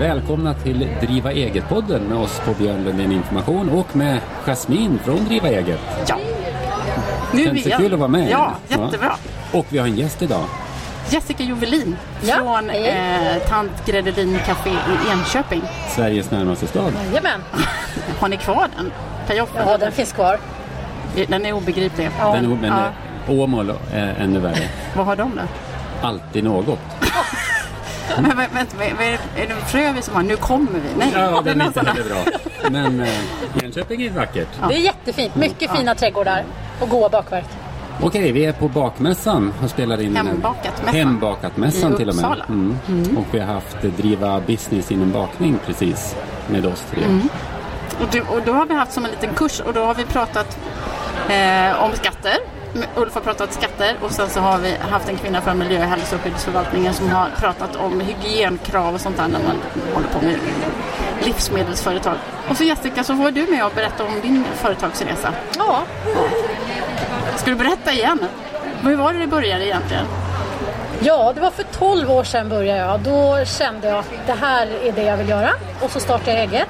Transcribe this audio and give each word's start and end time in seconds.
Välkomna 0.00 0.54
till 0.54 0.88
Driva 1.00 1.32
Eget-podden 1.32 2.00
med 2.08 2.18
oss 2.18 2.40
på 2.44 2.52
Björn 2.54 2.84
Lundin 2.84 3.12
Information 3.12 3.68
och 3.70 3.96
med 3.96 4.20
Jasmin 4.46 4.98
från 5.04 5.24
Driva 5.24 5.48
Eget. 5.48 5.80
Ja. 6.08 6.16
Nu 7.32 7.44
Känns 7.44 7.62
det 7.62 7.68
igen. 7.68 7.80
kul 7.80 7.92
att 7.92 7.98
vara 7.98 8.08
med? 8.08 8.30
Ja, 8.30 8.54
jättebra. 8.68 9.12
Och 9.52 9.66
vi 9.68 9.78
har 9.78 9.86
en 9.86 9.96
gäst 9.96 10.22
idag. 10.22 10.44
Jessica 11.10 11.42
Jovelin 11.44 11.96
Ja, 12.22 12.34
från 12.36 12.70
eh, 12.70 13.38
Tant 13.48 13.86
Gredelin 13.86 14.38
Café 14.46 14.70
i 14.70 15.10
Enköping. 15.12 15.62
Sveriges 15.96 16.30
närmaste 16.30 16.66
stad. 16.66 16.92
Jajamän. 17.08 17.40
Har 18.20 18.28
ni 18.28 18.36
kvar 18.36 18.66
den? 18.76 18.92
Per 19.26 19.34
Joffe? 19.34 19.62
Ja, 19.66 19.78
den 19.78 19.92
finns 19.92 20.12
kvar. 20.12 20.38
Den 21.28 21.46
är 21.46 21.52
obegriplig. 21.52 22.10
Ja. 22.18 22.32
Den, 22.34 22.50
men 22.60 22.70
Ja. 22.70 22.84
eh, 23.28 23.40
Åmål 23.40 23.72
är 23.92 24.14
ännu 24.20 24.38
värre. 24.40 24.68
Vad 24.96 25.06
har 25.06 25.16
de 25.16 25.30
då? 25.36 25.42
Alltid 26.08 26.44
något. 26.44 26.78
Men 28.18 28.30
vä- 28.32 28.54
vänta, 28.54 28.76
vad 28.76 28.86
är, 28.86 28.94
vad 28.94 29.06
är, 29.06 29.48
det 29.48 29.54
Frövi 29.66 30.02
som 30.02 30.14
har 30.14 30.22
Nu 30.22 30.36
kommer 30.36 30.70
vi? 30.72 30.80
Nej, 30.98 31.08
Ja, 31.14 31.20
det 31.20 31.50
är 31.50 31.54
den 31.54 31.60
är 31.60 31.66
inte 31.66 31.80
heller 31.80 32.04
bra. 32.04 32.70
Men 32.70 33.00
eh, 33.00 33.08
Enköping 33.64 34.02
är 34.02 34.10
vackert. 34.10 34.48
Det 34.68 34.74
är 34.74 34.78
jättefint. 34.78 35.34
Mycket 35.36 35.76
fina 35.76 35.94
trädgårdar 35.94 36.44
och 36.80 36.88
goda 36.88 37.08
bakverk. 37.08 37.44
Okej, 38.02 38.32
vi 38.32 38.44
är 38.44 38.52
på 38.52 38.68
bakmässan 38.68 39.52
och 39.64 39.70
spelar 39.70 40.00
in 40.00 40.16
Hembakat-mässan. 40.16 40.94
Hembakatmässan 40.94 41.96
till 41.96 42.08
och 42.08 42.14
med. 42.14 42.24
Uppsala. 42.24 42.44
Mm. 42.48 43.16
Och 43.18 43.24
vi 43.34 43.38
har 43.38 43.54
haft 43.54 43.82
Driva 43.82 44.40
business 44.40 44.90
inom 44.90 45.12
bakning 45.12 45.58
precis 45.66 46.16
med 46.46 46.66
oss 46.66 46.84
tre. 46.90 47.04
Mm. 47.04 47.28
Och, 48.00 48.06
du, 48.12 48.20
och 48.20 48.40
då 48.46 48.52
har 48.52 48.66
vi 48.66 48.74
haft 48.74 48.92
som 48.92 49.04
en 49.04 49.10
liten 49.10 49.34
kurs 49.34 49.60
och 49.60 49.72
då 49.72 49.84
har 49.84 49.94
vi 49.94 50.04
pratat 50.04 50.58
eh, 51.28 51.84
om 51.84 51.90
skatter. 51.92 52.36
Ulf 52.96 53.14
har 53.14 53.20
pratat 53.20 53.52
skatter 53.52 53.96
och 54.02 54.10
sen 54.10 54.28
så 54.30 54.40
har 54.40 54.58
vi 54.58 54.76
haft 54.76 55.08
en 55.08 55.16
kvinna 55.16 55.40
från 55.40 55.58
miljö 55.58 55.78
och 55.78 55.84
hälsoskyddsförvaltningen 55.84 56.94
som 56.94 57.10
har 57.10 57.28
pratat 57.36 57.76
om 57.76 58.00
hygienkrav 58.00 58.94
och 58.94 59.00
sånt 59.00 59.16
där 59.16 59.28
när 59.28 59.38
man 59.38 59.56
håller 59.94 60.08
på 60.08 60.24
med 60.24 60.38
livsmedelsföretag. 61.24 62.14
Och 62.48 62.56
så 62.56 62.64
Jessica 62.64 63.04
så 63.04 63.12
var 63.12 63.30
du 63.30 63.46
med 63.46 63.64
och 63.66 63.72
berätta 63.74 64.04
om 64.04 64.20
din 64.22 64.44
företagsresa. 64.54 65.32
Ja, 65.56 65.82
Ska 67.36 67.50
du 67.50 67.56
berätta 67.56 67.92
igen? 67.92 68.18
Hur 68.82 68.96
var 68.96 69.12
det 69.12 69.18
det 69.18 69.26
började 69.26 69.66
egentligen? 69.66 70.06
ja, 71.02 71.32
det 71.34 71.40
var 71.40 71.50
för 71.50 71.62
12 71.62 72.10
år 72.10 72.24
sedan 72.24 72.48
började 72.48 72.78
jag. 72.80 73.00
Då 73.00 73.44
kände 73.44 73.88
jag 73.88 73.98
att 73.98 74.10
det 74.26 74.32
här 74.32 74.66
är 74.66 74.92
det 74.92 75.02
jag 75.02 75.16
vill 75.16 75.28
göra. 75.28 75.50
Och 75.80 75.90
så 75.90 76.00
startade 76.00 76.32
jag 76.32 76.40
eget. 76.40 76.68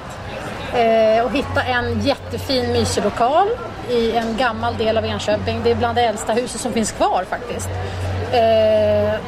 Eh, 0.74 1.24
och 1.24 1.32
hittade 1.32 1.66
en 1.66 2.00
jättefin 2.00 2.72
mysig 2.72 3.04
lokal 3.04 3.48
i 3.90 4.16
en 4.16 4.36
gammal 4.36 4.76
del 4.76 4.98
av 4.98 5.04
Enköping. 5.04 5.60
Det 5.64 5.70
är 5.70 5.74
bland 5.74 5.96
det 5.96 6.02
äldsta 6.02 6.32
huset 6.32 6.60
som 6.60 6.72
finns 6.72 6.92
kvar 6.92 7.24
faktiskt. 7.30 7.68
Eh, 8.32 9.20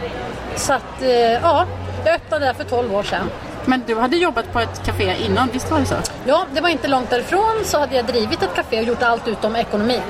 så 0.57 0.73
att, 0.73 1.03
eh, 1.03 1.09
ja, 1.33 1.67
jag 2.05 2.15
öppnade 2.15 2.47
där 2.47 2.55
för 2.55 2.65
12 2.65 2.95
år 2.95 3.03
sedan. 3.03 3.31
Men 3.65 3.83
du 3.87 3.99
hade 3.99 4.17
jobbat 4.17 4.53
på 4.53 4.61
ett 4.61 4.87
café 4.87 5.15
innan, 5.27 5.49
visst 5.53 5.71
var 5.71 5.79
det 5.79 5.87
så? 5.87 5.95
Ja, 6.25 6.47
det 6.55 6.61
var 6.61 6.69
inte 6.69 6.89
långt 6.89 7.11
därifrån 7.11 7.65
så 7.65 7.79
hade 7.79 7.97
jag 7.97 8.05
drivit 8.05 8.43
ett 8.43 8.55
café 8.55 8.79
och 8.79 8.85
gjort 8.85 9.03
allt 9.03 9.29
utom 9.29 9.57
ekonomin. 9.57 10.03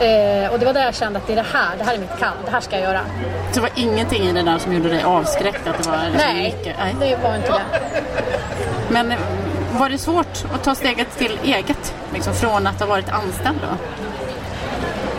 Eh, 0.00 0.52
och 0.52 0.58
det 0.58 0.66
var 0.66 0.72
där 0.72 0.84
jag 0.84 0.94
kände 0.94 1.18
att 1.18 1.26
det 1.26 1.32
är 1.32 1.36
det 1.36 1.46
här, 1.52 1.76
det 1.78 1.84
här 1.84 1.94
är 1.94 1.98
mitt 1.98 2.18
kall, 2.18 2.36
det 2.44 2.50
här 2.50 2.60
ska 2.60 2.76
jag 2.76 2.84
göra. 2.84 3.00
Så 3.52 3.54
det 3.54 3.60
var 3.60 3.70
ingenting 3.74 4.22
i 4.22 4.32
det 4.32 4.42
där 4.42 4.58
som 4.58 4.72
gjorde 4.72 4.88
dig 4.88 5.02
avskräckt? 5.02 5.66
Att 5.66 5.82
det 5.82 5.88
var 5.90 5.98
Nej, 6.16 6.56
mycket? 6.58 6.76
Nej. 6.78 6.96
det 7.00 7.16
var 7.22 7.36
inte 7.36 7.52
det. 7.52 8.02
Men 8.88 9.14
var 9.80 9.88
det 9.88 9.98
svårt 9.98 10.44
att 10.54 10.64
ta 10.64 10.74
steget 10.74 11.18
till 11.18 11.38
eget? 11.44 11.94
Liksom 12.14 12.34
från 12.34 12.66
att 12.66 12.80
ha 12.80 12.86
varit 12.86 13.08
anställd 13.08 13.58
då? 13.62 13.76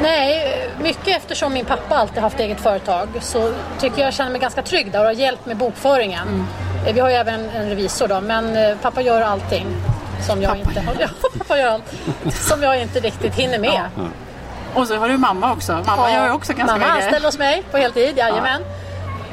Nej, 0.01 0.69
mycket 0.81 1.17
eftersom 1.17 1.53
min 1.53 1.65
pappa 1.65 1.95
alltid 1.95 2.23
haft 2.23 2.39
eget 2.39 2.61
företag 2.61 3.07
så 3.21 3.53
tycker 3.79 4.01
jag 4.01 4.13
känner 4.13 4.31
mig 4.31 4.41
ganska 4.41 4.61
trygg 4.61 4.91
där 4.91 4.99
och 4.99 5.05
har 5.05 5.11
hjälpt 5.11 5.45
med 5.45 5.57
bokföringen. 5.57 6.47
Eh, 6.87 6.93
Vi 6.93 6.99
har 6.99 7.09
ju 7.09 7.15
även 7.15 7.49
en 7.49 7.69
revisor 7.69 8.07
då, 8.07 8.21
men 8.21 8.55
eh, 8.57 8.77
pappa 8.81 9.01
gör 9.01 9.21
allting 9.21 9.67
som 10.27 10.41
jag 10.41 10.57
inte 10.57 10.81
har. 10.81 10.95
Ja, 10.99 11.07
pappa 11.37 11.57
gör 11.57 11.67
allt 11.67 11.93
som 12.33 12.63
jag 12.63 12.81
inte 12.81 12.99
riktigt 12.99 13.35
hinner 13.35 13.59
med. 13.59 13.81
Och 14.73 14.87
så 14.87 14.95
har 14.95 15.09
du 15.09 15.17
mamma 15.17 15.51
också. 15.53 15.83
Mamma 15.85 16.11
gör 16.11 16.25
ju 16.25 16.31
också 16.31 16.53
ganska 16.53 16.77
Mamma 16.77 16.85
mycket. 16.93 17.03
anställer 17.03 17.25
hos 17.25 17.37
mig 17.37 17.63
på 17.71 17.77
heltid, 17.77 18.17
jajamän. 18.17 18.61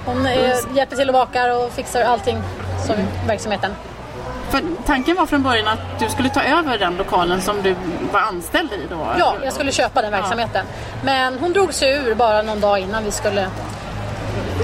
Hon 0.05 0.27
eh, 0.27 0.55
hjälper 0.75 0.97
till 0.97 1.09
och 1.09 1.13
bakar 1.15 1.65
och 1.65 1.73
fixar 1.73 2.03
allting 2.03 2.43
som 2.87 2.95
verksamheten. 3.27 3.71
För 4.51 4.63
tanken 4.87 5.17
var 5.17 5.27
från 5.27 5.43
början 5.43 5.69
att 5.69 6.01
du 6.01 6.09
skulle 6.09 6.29
ta 6.29 6.43
över 6.43 6.79
den 6.79 6.97
lokalen 6.97 7.43
som 7.43 7.63
du 7.63 7.75
var 8.13 8.21
anställd 8.21 8.73
i 8.73 8.87
då? 8.91 9.07
Ja, 9.19 9.35
jag 9.45 9.53
skulle 9.53 9.73
köpa 9.73 10.03
den 10.03 10.11
verksamheten. 10.11 10.67
Men 11.05 11.39
hon 11.39 11.53
drog 11.53 11.75
sig 11.75 11.93
ur 11.93 12.15
bara 12.15 12.43
någon 12.43 12.61
dag 12.61 12.79
innan 12.79 13.05
vi 13.05 13.11
skulle 13.11 13.49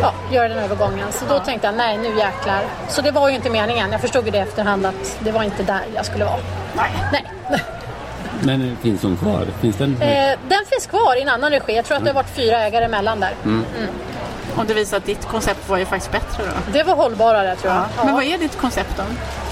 ja, 0.00 0.14
göra 0.32 0.48
den 0.48 0.58
övergången. 0.58 1.12
Så 1.12 1.24
då 1.28 1.38
tänkte 1.38 1.66
jag, 1.66 1.74
nej 1.76 1.98
nu 1.98 2.08
jäklar. 2.08 2.64
Så 2.88 3.02
det 3.02 3.10
var 3.10 3.28
ju 3.28 3.34
inte 3.34 3.50
meningen. 3.50 3.92
Jag 3.92 4.00
förstod 4.00 4.24
ju 4.24 4.30
det 4.30 4.38
efterhand 4.38 4.86
att 4.86 5.18
det 5.20 5.32
var 5.32 5.42
inte 5.42 5.62
där 5.62 5.82
jag 5.94 6.06
skulle 6.06 6.24
vara. 6.24 6.40
Nej. 6.76 6.90
Nej. 7.12 7.24
Men 8.42 8.76
finns 8.82 9.02
hon 9.02 9.16
kvar? 9.16 9.46
Finns 9.60 9.76
den? 9.76 10.02
Eh, 10.02 10.38
den 10.48 10.64
finns 10.70 10.86
kvar 10.86 11.18
i 11.18 11.22
en 11.22 11.28
annan 11.28 11.50
regi. 11.50 11.76
Jag 11.76 11.84
tror 11.84 11.96
att 11.96 12.04
det 12.04 12.10
har 12.10 12.14
varit 12.14 12.36
fyra 12.36 12.60
ägare 12.60 12.84
emellan 12.84 13.20
där. 13.20 13.34
Och 14.56 14.66
det 14.66 14.74
visar 14.74 14.96
att 14.96 15.04
ditt 15.04 15.24
koncept 15.24 15.68
var 15.68 15.78
ju 15.78 15.84
faktiskt 15.84 16.12
bättre 16.12 16.42
då. 16.44 16.72
Det 16.72 16.82
var 16.82 16.94
hållbarare 16.94 17.56
tror 17.56 17.72
jag. 17.72 17.82
Ja. 17.96 18.04
Men 18.04 18.14
vad 18.14 18.24
är 18.24 18.38
ditt 18.38 18.58
koncept 18.58 18.96
då? 18.96 19.02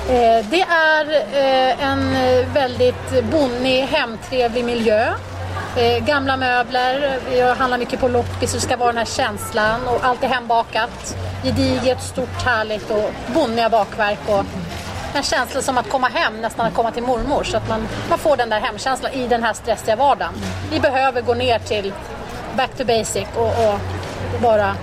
Eh, 0.08 0.46
det 0.50 0.62
är 0.62 1.12
eh, 1.12 1.88
en 1.88 2.14
väldigt 2.54 3.24
bonnig, 3.30 3.82
hemtrevlig 3.82 4.64
miljö. 4.64 5.14
Eh, 5.76 6.04
gamla 6.04 6.36
möbler, 6.36 7.18
jag 7.32 7.54
handlar 7.54 7.78
mycket 7.78 8.00
på 8.00 8.08
loppis 8.08 8.50
så 8.50 8.56
det 8.56 8.62
ska 8.62 8.76
vara 8.76 8.88
den 8.88 8.98
här 8.98 9.04
känslan 9.04 9.88
och 9.88 10.04
allt 10.04 10.22
är 10.22 10.28
hembakat. 10.28 11.16
Gediget, 11.44 12.02
stort, 12.02 12.42
härligt 12.44 12.90
och 12.90 13.10
bonniga 13.34 13.68
bakverk 13.68 14.18
och 14.26 14.44
en 15.14 15.22
känsla 15.22 15.62
som 15.62 15.78
att 15.78 15.88
komma 15.88 16.08
hem, 16.08 16.40
nästan 16.40 16.66
att 16.66 16.74
komma 16.74 16.90
till 16.90 17.02
mormor. 17.02 17.44
Så 17.44 17.56
att 17.56 17.68
man, 17.68 17.88
man 18.08 18.18
får 18.18 18.36
den 18.36 18.50
där 18.50 18.60
hemkänslan 18.60 19.12
i 19.12 19.26
den 19.26 19.42
här 19.42 19.52
stressiga 19.52 19.96
vardagen. 19.96 20.34
Vi 20.70 20.80
behöver 20.80 21.22
gå 21.22 21.34
ner 21.34 21.58
till 21.58 21.92
back 22.56 22.70
to 22.78 22.84
basic 22.84 23.26
och, 23.34 23.46
och 23.46 23.78
bara 24.42 24.74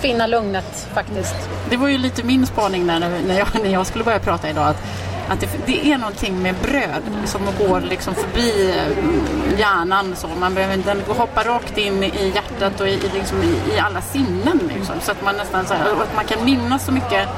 finna 0.00 0.26
lugnet 0.26 0.88
faktiskt. 0.94 1.34
Det 1.70 1.76
var 1.76 1.88
ju 1.88 1.98
lite 1.98 2.22
min 2.22 2.46
spaning 2.46 2.86
när, 2.86 3.00
när, 3.00 3.38
jag, 3.38 3.48
när 3.62 3.70
jag 3.70 3.86
skulle 3.86 4.04
börja 4.04 4.18
prata 4.18 4.50
idag. 4.50 4.68
Att, 4.68 4.76
att 5.28 5.40
det, 5.40 5.48
det 5.66 5.92
är 5.92 5.98
någonting 5.98 6.42
med 6.42 6.54
bröd 6.54 7.02
som 7.24 7.40
går 7.58 7.80
liksom 7.80 8.14
förbi 8.14 8.70
eh, 8.70 9.58
hjärnan. 9.58 10.16
Så. 10.16 10.28
Man 10.40 10.54
behöver 10.54 10.76
den 10.76 11.00
hoppar 11.08 11.44
rakt 11.44 11.78
in 11.78 12.02
i 12.02 12.32
hjärtat 12.34 12.80
och 12.80 12.88
i, 12.88 12.98
liksom, 13.14 13.42
i, 13.42 13.74
i 13.74 13.78
alla 13.78 14.00
sinnen. 14.00 14.60
Liksom, 14.74 14.94
så 15.00 15.12
att 15.12 15.24
man 15.24 15.36
nästan 15.36 15.66
så 15.66 15.74
här, 15.74 15.86
att 15.86 16.14
man 16.16 16.24
kan 16.24 16.44
minnas 16.44 16.84
så 16.84 16.92
mycket 16.92 17.28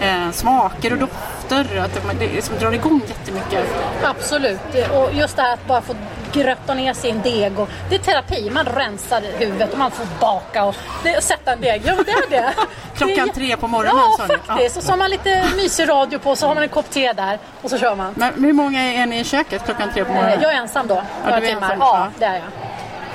eh, 0.00 0.30
smaker 0.32 0.92
och 0.92 0.98
dofter. 0.98 1.78
Att 1.78 1.94
det, 1.94 2.26
det 2.26 2.32
liksom 2.32 2.58
drar 2.58 2.72
igång 2.72 3.00
jättemycket. 3.08 3.64
Absolut. 4.02 4.60
Och 4.92 5.14
just 5.14 5.36
det 5.36 5.42
här 5.42 5.54
att 5.54 5.66
bara 5.66 5.80
få 5.80 5.94
grötta 6.34 6.74
ner 6.74 6.92
sin 6.94 7.22
deg. 7.22 7.58
Och, 7.58 7.68
det 7.88 7.94
är 7.94 7.98
terapi. 7.98 8.50
Man 8.50 8.66
rensar 8.66 9.22
huvudet 9.38 9.72
och 9.72 9.78
man 9.78 9.90
får 9.90 10.06
baka 10.20 10.64
och 10.64 10.74
det, 11.02 11.24
sätta 11.24 11.52
en 11.52 11.60
deg. 11.60 11.82
Ja, 11.84 11.94
det 12.06 12.10
är 12.12 12.30
det. 12.30 12.52
Klockan 12.96 13.26
det 13.26 13.34
tre 13.34 13.56
på 13.56 13.68
morgonen, 13.68 14.02
Ja, 14.18 14.26
sa 14.26 14.32
du. 14.34 14.38
faktiskt. 14.38 14.76
Och 14.76 14.82
så 14.82 14.92
har 14.92 14.96
man 14.96 15.10
lite 15.10 15.44
mysig 15.56 15.88
radio 15.88 16.18
på 16.18 16.36
så 16.36 16.46
har 16.46 16.54
man 16.54 16.62
en 16.62 16.68
kopp 16.68 16.90
te 16.90 17.12
där 17.12 17.38
och 17.62 17.70
så 17.70 17.78
kör 17.78 17.94
man. 17.94 18.14
Men 18.16 18.44
hur 18.44 18.52
många 18.52 18.80
är 18.82 19.06
ni 19.06 19.18
i 19.20 19.24
köket 19.24 19.64
klockan 19.64 19.90
tre 19.94 20.04
på 20.04 20.12
morgonen? 20.12 20.38
Eh, 20.38 20.42
Jag 20.42 20.52
är 20.52 20.56
ensam 20.56 20.86
då, 20.86 21.02
några 21.24 21.36
är 21.36 21.40
timmar. 21.40 21.62
ensam, 21.62 21.78
ja, 21.80 21.98
ja. 21.98 22.10
det 22.18 22.24
är 22.24 22.34
jag. 22.34 22.42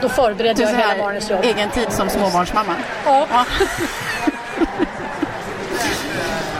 Då 0.01 0.09
förbereder 0.09 0.63
jag 0.63 0.69
hela 0.69 0.95
morgonens 0.97 1.29
jobb. 1.29 1.39
egen 1.43 1.69
tid 1.69 1.91
som 1.91 2.09
småbarnsmamma. 2.09 2.75
Ja. 3.05 3.27
Ja. 3.31 3.45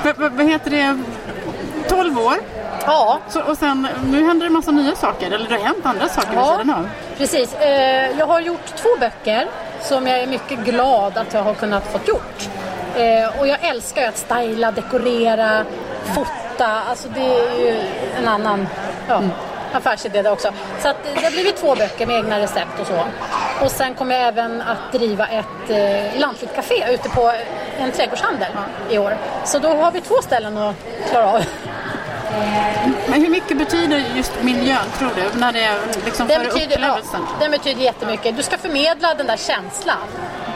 vad 0.32 0.46
heter 0.50 0.72
det? 0.72 1.00
12 1.90 2.20
år. 2.20 2.34
Ja, 2.86 3.20
Så, 3.30 3.42
och 3.42 3.58
sen, 3.58 3.88
nu 4.04 4.24
händer 4.28 4.46
det 4.46 4.50
en 4.50 4.54
massa 4.54 4.72
nya 4.72 4.96
saker. 4.96 5.32
Eller 5.32 5.50
det 5.50 5.56
har 5.56 5.62
hänt 5.64 5.86
andra 5.86 6.08
saker 6.10 6.30
vid 6.30 6.38
Ja, 6.40 6.58
sidan 6.62 6.76
av. 6.76 6.90
precis. 7.18 7.54
Eh, 7.56 8.18
jag 8.20 8.26
har 8.28 8.40
gjort 8.40 8.66
två 8.76 8.90
böcker 9.00 9.48
som 9.82 10.08
jag 10.08 10.20
är 10.20 10.28
mycket 10.28 10.60
glad 10.60 11.18
att 11.18 11.34
jag 11.34 11.44
har 11.44 11.54
kunnat 11.54 11.92
fått 11.92 12.08
gjort. 12.08 12.50
Eh, 12.96 13.40
och 13.40 13.48
jag 13.48 13.58
älskar 13.66 14.08
att 14.08 14.18
styla, 14.18 14.72
dekorera, 14.72 15.66
fota. 16.16 16.82
Alltså 16.90 17.08
det 17.10 17.22
är 17.40 17.60
ju 17.60 17.82
en 18.22 18.28
annan 18.28 18.68
ja, 19.08 19.22
affärsidé 19.74 20.22
det 20.22 20.32
också. 20.32 20.50
Så 20.82 20.88
att 20.88 20.98
det 21.16 21.24
har 21.24 21.32
blivit 21.32 21.58
två 21.58 21.76
böcker 21.76 22.06
med 22.08 22.16
egna 22.16 22.40
recept 22.40 22.80
och 22.82 22.88
så. 22.88 23.04
Och 23.66 23.72
sen 23.72 23.94
kommer 23.96 24.16
jag 24.16 24.28
även 24.28 24.62
att 24.62 24.92
driva 24.92 25.28
ett 25.28 25.70
eh, 25.70 26.20
lantligt 26.20 26.56
café 26.56 26.94
ute 26.94 27.10
på 27.10 27.32
en 27.80 27.92
trädgårdshandel 27.92 28.48
i 28.90 28.98
år. 28.98 29.18
Så 29.46 29.60
då 29.60 29.68
har 29.76 29.92
vi 29.92 30.02
två 30.02 30.16
ställen 30.22 30.58
att 30.58 30.76
klara 31.12 31.32
av. 31.34 31.44
Men 33.08 33.22
hur 33.22 33.30
mycket 33.30 33.58
betyder 33.58 34.04
just 34.16 34.32
miljön, 34.42 34.78
tror 34.98 35.10
du? 35.16 35.40
När 35.40 35.52
det 35.52 35.64
är 35.64 35.78
liksom 36.06 36.28
Den 36.28 36.42
för 36.42 36.46
betyder, 36.54 36.80
ja, 36.80 36.88
upplevelsen? 36.88 37.22
den 37.40 37.52
betyder 37.52 37.82
jättemycket. 37.82 38.38
Du 38.38 38.44
ska 38.44 38.58
förmedla 38.58 39.14
den 39.14 39.28
där 39.28 39.38
känslan 39.38 39.98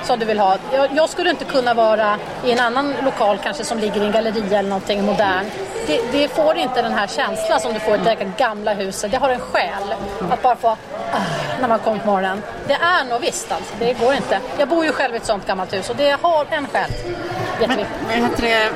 som 0.03 0.19
du 0.19 0.25
vill 0.25 0.39
ha. 0.39 0.57
Jag, 0.73 0.89
jag 0.95 1.09
skulle 1.09 1.29
inte 1.29 1.45
kunna 1.45 1.73
vara 1.73 2.17
i 2.45 2.51
en 2.51 2.59
annan 2.59 2.93
lokal 3.03 3.37
kanske 3.43 3.63
som 3.63 3.79
ligger 3.79 4.01
i 4.01 4.05
en 4.05 4.11
galleria 4.11 4.59
eller 4.59 4.69
någonting 4.69 5.05
modern. 5.05 5.45
Det, 5.87 6.01
det 6.11 6.27
får 6.27 6.57
inte 6.57 6.81
den 6.81 6.93
här 6.93 7.07
känslan 7.07 7.59
som 7.59 7.73
du 7.73 7.79
får 7.79 7.95
i 7.95 7.97
det 7.97 8.03
där 8.03 8.31
gamla 8.37 8.73
huset. 8.73 9.11
Det 9.11 9.17
har 9.17 9.29
en 9.29 9.39
själ. 9.39 9.95
Att 10.31 10.41
bara 10.41 10.55
få, 10.55 10.67
ah, 10.67 10.77
när 11.61 11.67
man 11.67 11.79
kommer 11.79 11.99
på 11.99 12.05
morgonen. 12.05 12.43
Det 12.67 12.73
är 12.73 13.03
nog 13.09 13.21
visst 13.21 13.51
alltså. 13.51 13.73
Det 13.79 13.93
går 13.93 14.13
inte. 14.13 14.39
Jag 14.57 14.67
bor 14.67 14.85
ju 14.85 14.91
själv 14.91 15.13
i 15.13 15.17
ett 15.17 15.25
sånt 15.25 15.47
gammalt 15.47 15.73
hus 15.73 15.89
och 15.89 15.95
det 15.95 16.17
har 16.21 16.45
en 16.49 16.67
själ. 16.67 16.89
Men, 17.59 17.69
Jätteviktigt. 17.69 17.87
men 18.07 18.23
heter 18.23 18.41
det, 18.41 18.69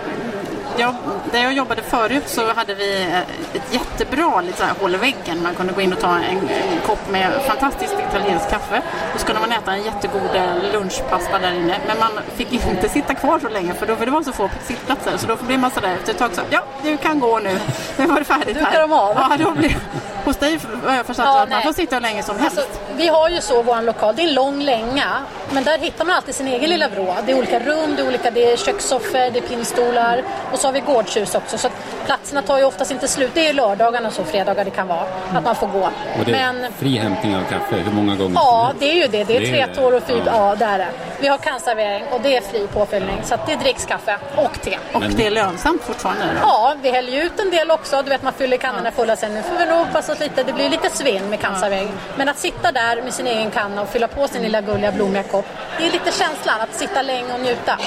jag, 0.80 0.96
där 1.32 1.44
jag 1.44 1.54
jobbade 1.54 1.82
förut 1.82 2.24
så 2.30 2.54
hade 2.54 2.74
vi 2.76 3.02
eh, 3.04 3.20
ett 3.54 3.74
jättebra 3.74 4.42
lite 4.42 4.58
så 4.58 4.64
här, 4.64 4.74
hål 4.82 4.96
i 4.96 4.98
väggen. 4.98 5.44
Man 5.44 5.56
kunde 5.56 5.74
gå 5.74 5.82
in 5.82 5.94
och 5.94 6.00
ta 6.00 6.16
en, 6.18 6.38
en 6.50 6.80
kopp 6.86 7.10
med 7.12 7.42
fantastiskt 7.48 7.96
italienskt 8.10 8.50
kaffe. 8.52 8.82
Så 9.18 9.26
kunde 9.26 9.42
man 9.42 9.52
äta 9.52 9.74
en 9.74 9.84
jättegod 9.84 10.36
eh, 10.36 10.72
lunchpasta 10.74 11.40
där 11.40 11.52
inne. 11.52 11.78
Men 11.88 12.00
man 12.00 12.12
fick 12.36 12.54
inte 12.54 12.90
sitta 12.90 13.14
kvar 13.16 13.40
så 13.40 13.50
länge 13.50 13.74
för 13.74 13.88
då 13.88 13.96
för 13.96 14.06
det 14.06 14.12
var 14.12 14.24
så 14.24 14.32
få 14.32 14.50
sittplatser. 14.68 15.18
Så 15.18 15.28
då 15.28 15.36
blir 15.36 15.58
man 15.58 15.72
sådär 15.72 15.94
efter 15.94 16.12
ett 16.12 16.20
tag 16.20 16.34
så 16.34 16.42
ja, 16.50 16.64
du 16.84 16.98
kan 16.98 17.20
gå 17.20 17.40
nu. 17.40 17.60
Nu 17.98 18.06
var 18.06 18.20
det 18.20 18.26
färdigt 18.26 18.58
här. 18.58 18.82
de 18.82 18.92
av? 18.94 19.16
Ja, 19.30 19.38
då 19.38 19.52
blir, 19.52 19.78
hos 20.26 20.38
dig 20.38 20.60
har 20.86 20.96
jag 20.96 21.06
förstått 21.06 21.26
Ja, 21.26 21.42
att 21.44 21.50
man 21.50 21.58
nej. 21.58 21.66
får 21.68 21.74
sitta 21.74 21.96
hur 21.96 22.02
länge 22.02 22.24
som 22.24 22.40
helst. 22.40 22.58
Alltså, 22.58 22.74
vi 22.98 23.08
har 23.08 23.30
ju 23.30 23.42
så 23.42 23.62
vår 23.62 23.82
lokal, 23.82 24.16
det 24.16 24.22
är 24.24 24.28
en 24.28 24.34
lång 24.34 24.62
länga. 24.62 25.08
Men 25.52 25.64
där 25.64 25.78
hittar 25.78 26.06
man 26.06 26.16
alltid 26.16 26.36
sin 26.36 26.48
egen 26.48 26.70
lilla 26.70 26.88
vrå. 26.88 27.16
Det 27.26 27.32
är 27.32 27.38
olika 27.38 27.60
rum, 27.60 27.96
det 27.96 28.02
är, 28.02 28.08
olika, 28.08 28.32
det 28.32 28.52
är 28.52 28.58
kökssoffor, 28.58 29.32
det 29.32 29.40
är 29.40 29.42
pinnstolar 29.48 30.24
och 30.52 30.60
så 30.60 30.68
har 30.68 30.74
vi 30.74 30.80
gårdshus 30.80 31.36
också. 31.36 31.58
Så 31.58 31.70
platserna 32.06 32.42
tar 32.42 32.58
ju 32.58 32.64
oftast 32.66 32.92
inte 32.92 33.08
slut. 33.08 33.32
Det 33.34 33.48
är 33.50 33.54
lördagarna 33.54 34.08
och 34.08 34.14
så, 34.14 34.24
fredagar 34.24 34.66
det 34.66 34.72
kan 34.72 34.88
vara, 34.88 35.06
att 35.36 35.44
man 35.44 35.56
får 35.56 35.68
gå. 35.68 35.84
Och 36.20 36.26
det 36.26 36.32
är 36.32 36.54
Men 36.54 36.72
fri 36.74 36.98
hämtning 36.98 37.36
av 37.36 37.42
kaffe 37.42 37.76
hur 37.76 37.92
många 37.92 38.16
gånger 38.16 38.36
Ja, 38.36 38.72
det 38.80 38.92
är 38.92 38.96
ju 38.96 39.08
det. 39.08 39.24
Det 39.24 39.36
är 39.38 39.40
Det 39.42 39.48
är 39.60 39.66
tre 39.66 39.76
tår 39.76 39.94
och 39.94 40.04
fyra. 40.04 40.22
Ja. 40.26 40.48
Ja, 40.50 40.56
det 40.56 40.66
är 40.66 40.78
det. 40.78 40.88
Vi 41.20 41.28
har 41.28 41.38
kannservering 41.38 42.04
och 42.12 42.22
det 42.22 42.38
är 42.38 42.42
fri 42.42 42.68
påfyllning. 42.74 43.22
Så 43.24 43.34
att 43.34 43.48
det 43.48 43.56
dricks 43.56 43.86
kaffe 43.86 44.18
och 44.36 44.62
te. 44.62 44.78
Och 44.94 45.00
Men- 45.02 45.16
det 45.16 45.28
är 45.28 45.32
lönsamt 45.32 45.84
fortfarande 45.84 46.24
då? 46.26 46.32
Ja, 46.42 46.76
vi 46.82 46.92
häller 46.92 47.12
ju 47.12 47.22
ut 47.24 47.40
en 47.40 47.50
del 47.52 47.72
också. 47.72 48.02
Du 48.02 48.10
vet, 48.10 48.24
man 48.24 48.34
fyller 48.34 48.58
kannorna 48.58 48.92
fulla 48.92 49.16
sen. 49.16 49.34
Nu 49.34 49.42
får 49.44 49.58
vi 49.58 49.66
nog 49.66 49.92
passa 49.94 50.14
oss 50.14 50.20
lite. 50.20 50.44
Det 50.44 50.54
blir 50.54 50.70
lite 50.70 50.90
svinn 50.90 51.30
med 51.30 51.40
kannservering. 51.40 51.92
Men 52.16 52.30
att 52.30 52.38
sitta 52.38 52.72
där 52.72 52.87
med 52.96 53.14
sin 53.14 53.28
egen 53.28 53.52
kanna 53.52 53.82
och 53.82 53.90
fylla 53.90 54.08
på 54.08 54.28
sin 54.28 54.42
lilla 54.42 54.62
gulliga 54.62 54.92
blommiga 54.92 55.24
kopp. 55.24 55.46
Det 55.78 55.88
är 55.88 55.92
lite 55.92 56.12
känslan 56.12 56.62
att 56.62 56.74
sitta 56.74 57.02
länge 57.02 57.34
och 57.34 57.40
njuta. 57.40 57.78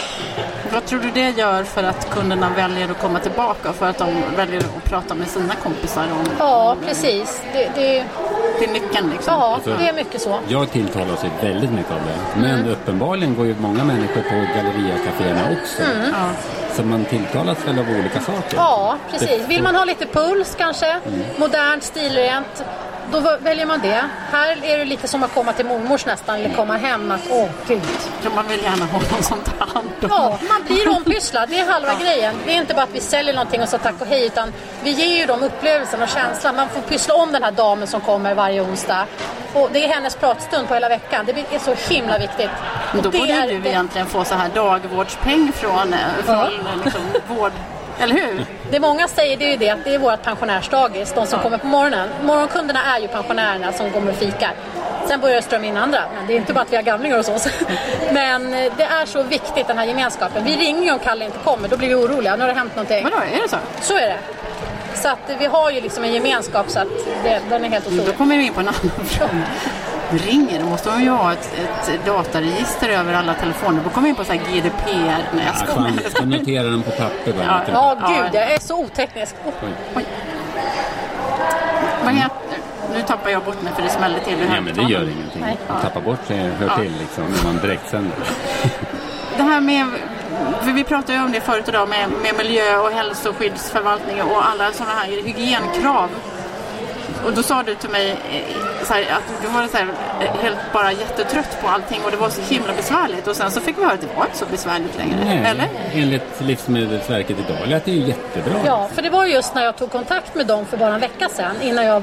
Vad 0.73 0.87
tror 0.87 1.01
du 1.01 1.11
det 1.11 1.31
gör 1.31 1.65
för 1.65 1.83
att 1.85 2.11
kunderna 2.11 2.51
väljer 2.57 2.91
att 2.91 2.99
komma 3.01 3.19
tillbaka 3.19 3.69
och 3.71 3.75
för 3.75 3.89
att 3.91 3.99
de 3.99 4.23
väljer 4.37 4.61
att 4.61 4.85
prata 4.85 5.15
med 5.15 5.29
sina 5.29 5.55
kompisar 5.55 6.03
om 6.13 6.25
Ja, 6.39 6.77
precis. 6.87 7.43
Det, 7.53 7.71
det, 7.75 8.05
det 8.59 8.65
är 8.65 8.73
nyckeln 8.73 9.11
liksom? 9.11 9.35
ja, 9.35 9.55
Alltså- 9.55 9.77
det 9.79 9.89
är 9.89 9.93
mycket 9.93 10.21
så. 10.23 10.39
Jag 10.49 10.71
tilltalas 10.71 11.25
ju 11.25 11.49
väldigt 11.49 11.71
mycket 11.73 11.93
av 11.93 11.99
det. 12.07 12.41
Men 12.41 12.51
Mm. 12.61 12.69
uppenbarligen 12.73 13.37
går 13.37 13.47
ju 13.47 13.55
många 13.61 13.85
människor 13.85 14.23
på 14.23 14.35
Galleria-caféerna 14.57 15.43
också. 15.61 15.83
Ja. 16.13 16.31
Så 16.77 16.83
man 16.83 17.05
tilltalas 17.05 17.59
väl 17.67 17.79
av 17.79 17.85
olika 18.01 18.21
saker. 18.21 18.57
Ja, 18.57 18.97
precis. 19.11 19.49
Vill 19.49 19.63
man 19.63 19.75
ha 19.75 19.85
lite 19.85 20.07
puls 20.07 20.55
kanske, 20.59 21.01
modernt, 21.37 21.83
stilrent, 21.85 22.65
då 23.13 23.37
väljer 23.41 23.67
man 23.67 23.81
det. 23.81 24.05
Här 24.33 24.65
är 24.65 24.79
det 24.79 24.85
lite 24.85 25.09
som 25.09 25.23
att 25.23 25.35
komma 25.35 25.53
till 25.53 25.67
mormors 25.67 26.07
nästan, 26.07 26.37
eller 26.37 26.55
komma 26.55 26.77
hem 26.77 27.11
att 27.11 27.21
åh 27.31 27.49
gud. 27.69 27.81
Så 28.23 28.31
man 28.31 28.49
vill 28.49 28.63
gärna 28.63 28.85
ha 28.85 28.99
någon 29.13 29.23
som 29.23 29.41
tar 29.41 29.67
hand 29.67 29.89
om 30.03 30.09
Ja, 30.11 30.39
man 30.49 30.63
blir 30.67 30.89
ompysslad. 30.89 31.49
Det 31.49 31.59
är 31.59 31.67
halva 31.73 31.95
grejen. 32.01 32.35
Det 32.47 32.53
är 32.53 32.57
inte 32.57 32.75
bara 32.75 32.83
att 32.83 32.95
vi 32.95 33.01
säljer 33.01 33.35
någonting 33.35 33.63
och 33.63 33.69
så 33.69 33.79
tack 33.79 33.95
och 34.01 34.07
hej, 34.07 34.27
utan 34.27 34.53
vi 34.83 34.91
ger 34.91 35.19
ju 35.19 35.27
dem 35.27 35.43
upplevelsen 35.43 36.03
och 36.03 36.09
känslan. 36.09 36.57
Man 36.57 36.69
får 36.69 36.81
pyssla 36.81 37.15
om 37.15 37.33
den 37.33 37.43
här 37.43 37.53
damen 37.53 37.87
som 37.87 38.01
kommer 38.01 38.35
varje 38.35 38.61
onsdag. 38.63 39.07
Och 39.55 39.69
det 39.73 39.85
är 39.85 39.89
hennes 39.89 40.17
pratstund 40.17 40.69
på 40.69 40.75
hela 40.75 40.89
veckan. 40.89 41.27
Det 41.27 41.55
är 41.55 41.59
så 41.59 41.95
himla 41.95 42.19
viktigt. 42.19 42.51
Men 42.93 43.03
Då 43.03 43.11
borde 43.11 43.33
är- 43.33 43.47
du 43.49 43.69
egentligen 43.69 44.07
få 44.07 44.25
så 44.25 44.35
här 44.35 44.49
dagvårdspeng 44.55 45.53
från, 45.53 45.93
eh, 45.93 45.99
från 46.25 46.81
liksom, 46.85 47.01
vård... 47.29 47.53
Eller 48.01 48.15
hur? 48.15 48.45
Det 48.71 48.81
många 48.81 49.09
säger 49.09 49.37
det 49.37 49.45
är 49.45 49.51
ju 49.51 49.57
det 49.57 49.71
att 49.71 49.85
det 49.85 49.95
är 49.95 49.99
vårt 49.99 50.23
pensionärsdagis, 50.23 51.13
de 51.15 51.27
som 51.27 51.41
kommer 51.41 51.59
på 51.59 51.67
morgonen. 51.67 52.09
Morgonkunderna 52.23 52.97
är 52.97 53.01
ju 53.01 53.09
pensionärerna 53.09 53.73
som 53.73 53.91
kommer 53.91 54.13
och 54.13 54.19
fikar. 54.19 54.53
Sen 55.09 55.21
börjar 55.21 55.37
det 55.37 55.43
strömma 55.43 55.67
in 55.67 55.77
andra, 55.77 56.03
men 56.17 56.27
det 56.27 56.33
är 56.33 56.37
inte 56.37 56.53
bara 56.53 56.61
att 56.61 56.73
vi 56.73 56.77
har 56.77 56.83
gamlingar 56.83 57.17
hos 57.17 57.29
oss. 57.29 57.49
Men 58.13 58.55
eh, 58.55 58.73
det 58.77 58.83
är 58.85 59.07
så 59.07 59.23
viktigt 59.23 59.67
den 59.67 59.79
här 59.79 59.85
gemenskapen. 59.85 60.45
Vi 60.45 60.57
ringer 60.57 60.83
ju 60.83 60.91
om 60.93 60.99
Kalle 60.99 61.25
inte 61.25 61.39
kommer, 61.45 61.69
då 61.69 61.77
blir 61.77 61.89
vi 61.89 61.95
oroliga. 61.95 62.37
Nu 62.37 62.41
har 62.43 62.49
det 62.49 62.55
hänt 62.59 62.77
någonting. 62.77 63.05
Vadå, 63.05 63.17
är 63.17 63.43
det 63.43 63.49
så? 63.49 63.57
Så 63.81 63.95
är 63.97 64.01
det. 64.09 64.19
Så 64.95 65.09
att 65.09 65.19
vi 65.39 65.47
har 65.47 65.71
ju 65.71 65.81
liksom 65.81 66.05
en 66.05 66.13
gemenskap 66.13 66.71
så 66.71 66.79
att 66.81 66.89
det, 67.25 67.41
den 67.51 67.65
är 67.65 67.69
helt 67.69 67.85
Då 67.85 67.95
otrolig. 67.95 68.17
kommer 68.17 68.37
vi 68.37 68.47
in 68.47 68.53
på 68.53 68.61
en 68.61 68.69
annan 68.69 68.91
fråga. 69.07 69.31
Ringer, 70.11 70.61
då 70.61 70.67
måste 70.67 70.89
man 70.89 71.03
ju 71.03 71.11
ha 71.11 71.33
ett, 71.33 71.59
ett 71.89 72.07
dataregister 72.07 72.89
över 72.89 73.15
alla 73.15 73.35
telefoner. 73.35 73.81
Då 73.85 73.91
kommer 73.91 74.05
vi 74.05 74.09
in 74.11 74.15
på 74.17 74.25
så 74.25 74.33
här 74.33 74.41
GDPR. 74.53 74.91
Nej, 74.93 75.19
jag 75.35 75.45
Ja, 75.47 75.53
skojar. 75.55 75.75
fan, 75.75 75.99
jag 76.03 76.13
ska 76.13 76.25
notera 76.25 76.63
den 76.63 76.83
på 76.83 76.91
papper 76.91 77.33
bara. 77.33 77.45
Ja, 77.47 77.63
Ja, 77.73 77.97
Ja. 78.01 78.09
gud, 78.09 78.31
jag 78.35 78.53
är 78.53 78.59
så 78.61 78.79
oteknisk. 78.85 79.35
Oh, 79.45 79.53
Oj. 79.97 80.05
Vad 82.05 82.15
heter 82.15 82.31
Nu 82.95 83.03
tappar 83.03 83.31
jag 83.31 83.43
bort 83.43 83.63
mig 83.63 83.73
för 83.77 83.83
det 83.83 83.89
smäller 83.89 84.19
till 84.19 84.37
Nej, 84.51 84.61
men 84.61 84.75
det 84.75 84.83
gör 84.93 85.03
ingenting. 85.03 85.41
Nej. 85.41 85.57
Att 85.69 85.83
tappa 85.83 86.01
bort 86.01 86.27
sig 86.27 86.37
hör 86.39 86.83
till 86.83 86.93
liksom, 87.01 87.25
när 87.25 87.45
man 87.53 87.63
direktsänder. 87.63 88.17
Det 89.37 89.43
här 89.43 89.61
med, 89.61 89.87
för 90.61 90.73
vi 90.73 90.85
pratade 90.85 91.13
ju 91.13 91.25
om 91.25 91.33
det 91.33 91.41
förut 91.41 91.69
idag 91.69 91.89
med, 91.89 92.11
med 92.23 92.37
miljö 92.39 92.77
och 92.79 92.91
hälsoskyddsförvaltning 92.91 94.23
och 94.23 94.49
alla 94.49 94.73
sådana 94.73 94.93
här 94.95 95.07
hygienkrav. 95.07 96.09
Och 97.25 97.33
då 97.33 97.43
sa 97.43 97.63
du 97.63 97.75
till 97.75 97.91
mig 97.91 98.11
eh, 98.11 98.87
så 98.87 98.95
här, 98.95 99.03
att 99.03 99.43
du 99.43 99.49
var 99.49 99.67
så 99.69 99.77
här, 99.77 99.87
eh, 100.21 100.43
helt 100.43 100.59
bara 100.73 100.93
jättetrött 100.93 101.63
på 101.63 101.69
allting 101.69 102.01
och 102.05 102.11
det 102.11 102.17
var 102.17 102.29
så 102.29 102.41
himla 102.41 102.73
besvärligt. 102.73 103.27
Och 103.27 103.37
sen 103.37 103.51
så 103.51 103.61
fick 103.61 103.79
vi 103.79 103.83
höra 103.83 103.93
att 103.95 104.01
det 104.01 104.07
var 104.17 104.25
inte 104.25 104.39
så 104.39 104.47
besvärligt 104.51 104.99
längre. 104.99 105.17
Nej, 105.25 105.43
Eller? 105.51 105.69
enligt 105.93 106.41
Livsmedelsverket 106.41 107.37
idag 107.49 107.69
lät 107.69 107.85
det 107.85 107.91
ju 107.91 108.07
jättebra. 108.07 108.55
Ja, 108.67 108.89
för 108.95 109.03
det 109.03 109.11
var 109.11 109.27
just 109.27 109.55
när 109.55 109.65
jag 109.65 109.77
tog 109.77 109.91
kontakt 109.91 110.35
med 110.35 110.47
dem 110.47 110.67
för 110.67 110.77
bara 110.77 110.95
en 110.95 111.01
vecka 111.01 111.29
sedan 111.29 111.57
innan 111.63 111.85
jag 111.85 112.03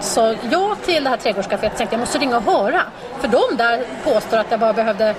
sa 0.00 0.34
ja 0.50 0.76
till 0.84 1.04
det 1.04 1.10
här 1.10 1.16
trädgårdscaféet 1.16 1.76
tänkte 1.76 1.82
jag 1.84 1.92
jag 1.92 2.00
måste 2.00 2.18
ringa 2.18 2.36
och 2.36 2.42
höra. 2.42 2.82
För 3.20 3.28
de 3.28 3.56
där 3.56 3.84
påstår 4.04 4.36
att 4.36 4.46
jag 4.50 4.60
bara 4.60 4.72
behövde 4.72 5.14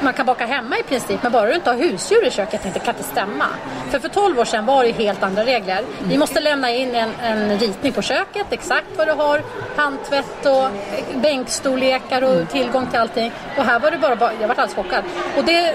man 0.00 0.12
kan 0.12 0.26
baka 0.26 0.46
hemma 0.46 0.78
i 0.78 0.82
princip 0.82 1.22
men 1.22 1.32
bara 1.32 1.46
du 1.46 1.54
inte 1.54 1.70
har 1.70 1.76
husdjur 1.76 2.26
i 2.26 2.30
köket. 2.30 2.60
Det 2.74 2.78
kan 2.78 2.94
inte 2.94 3.08
stämma. 3.08 3.44
För 3.90 3.98
för 3.98 4.08
12 4.08 4.38
år 4.38 4.44
sedan 4.44 4.66
var 4.66 4.84
det 4.84 4.92
helt 4.92 5.22
andra 5.22 5.44
regler. 5.44 5.84
Vi 6.08 6.18
måste 6.18 6.40
lämna 6.40 6.70
in 6.70 6.94
en, 6.94 7.10
en 7.22 7.58
ritning 7.58 7.92
på 7.92 8.02
köket, 8.02 8.46
exakt 8.50 8.86
vad 8.96 9.08
du 9.08 9.12
har, 9.12 9.42
handtvätt 9.76 10.46
och 10.46 10.68
bänkstorlekar 11.14 12.22
och 12.22 12.48
tillgång 12.48 12.86
till 12.86 12.98
allting. 12.98 13.32
Och 13.56 13.64
här 13.64 13.80
var 13.80 13.90
det 13.90 13.98
bara, 13.98 14.16
bara 14.16 14.32
jag 14.32 14.48
var 14.48 14.54
alldeles 14.54 14.74
chockad. 14.74 15.04
Och 15.36 15.44
det 15.44 15.74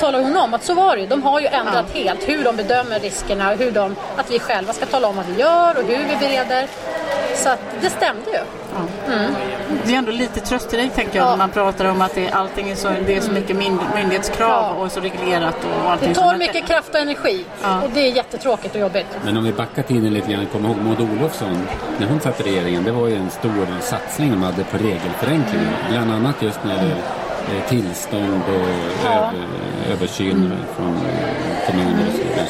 talar 0.00 0.22
hon 0.22 0.36
om 0.36 0.54
att 0.54 0.64
så 0.64 0.74
var 0.74 0.96
det. 0.96 1.06
De 1.06 1.22
har 1.22 1.40
ju 1.40 1.46
ändrat 1.46 1.90
helt 1.94 2.28
hur 2.28 2.44
de 2.44 2.56
bedömer 2.56 3.00
riskerna, 3.00 3.50
hur 3.50 3.70
de, 3.70 3.96
att 4.16 4.30
vi 4.30 4.38
själva 4.38 4.72
ska 4.72 4.86
tala 4.86 5.08
om 5.08 5.16
vad 5.16 5.26
vi 5.26 5.40
gör 5.40 5.78
och 5.78 5.84
hur 5.84 6.04
vi 6.08 6.16
bereder. 6.20 6.68
Så 7.34 7.48
att 7.48 7.60
det 7.80 7.90
stämde 7.90 8.30
ju. 8.30 8.40
Det 9.86 9.94
är 9.94 9.98
ändå 9.98 10.12
lite 10.12 10.40
tröst 10.40 10.68
till 10.70 10.78
dig 10.78 10.90
tänker 10.94 11.16
jag 11.18 11.26
Ja. 11.26 11.30
när 11.30 11.36
man 11.36 11.50
pratar 11.50 11.84
om 11.84 12.02
att 12.02 12.14
det, 12.14 12.30
allting 12.30 12.70
är 12.70 12.74
så, 12.74 12.88
det 13.06 13.16
är 13.16 13.20
så 13.20 13.32
mycket 13.32 13.56
mynd, 13.56 13.78
myndighetskrav 13.94 14.74
Ja. 14.76 14.82
och 14.84 14.92
så 14.92 15.00
reglerat 15.00 15.56
och 15.84 15.90
allting. 15.90 16.08
Det 16.08 16.14
tar 16.14 16.36
mycket 16.36 16.66
kraft 16.66 16.88
och 16.94 17.00
energi 17.00 17.44
Ja. 17.62 17.82
och 17.82 17.90
det 17.94 18.00
är 18.00 18.12
jättetråkigt 18.16 18.74
och 18.74 18.80
jobbigt. 18.80 19.06
Men 19.24 19.36
om 19.36 19.44
vi 19.44 19.52
backar 19.52 19.82
tiden 19.82 20.14
lite 20.14 20.32
grann, 20.32 20.46
kom 20.52 20.64
ihåg 20.66 20.76
Maud 20.76 21.00
Olofsson, 21.00 21.66
när 21.98 22.06
hon 22.06 22.20
satt 22.20 22.40
i 22.40 22.42
regeringen, 22.42 22.84
det 22.84 22.92
var 22.92 23.08
ju 23.08 23.16
en 23.16 23.30
stor 23.30 23.66
satsning 23.80 24.30
de 24.30 24.42
hade 24.42 24.64
på 24.64 24.76
regelförenklingar. 24.78 25.72
Bland 25.90 26.12
annat 26.12 26.42
just 26.42 26.64
när 26.64 26.74
det 26.76 26.90
eh, 27.56 27.68
tillstånd 27.68 28.42
och 28.48 28.66
Ja. 29.04 29.10
över, 29.10 29.92
översyn 29.92 30.52
från 30.76 30.98
kommuner 31.66 32.06
och 32.08 32.12
så 32.12 32.18
vidare. 32.28 32.46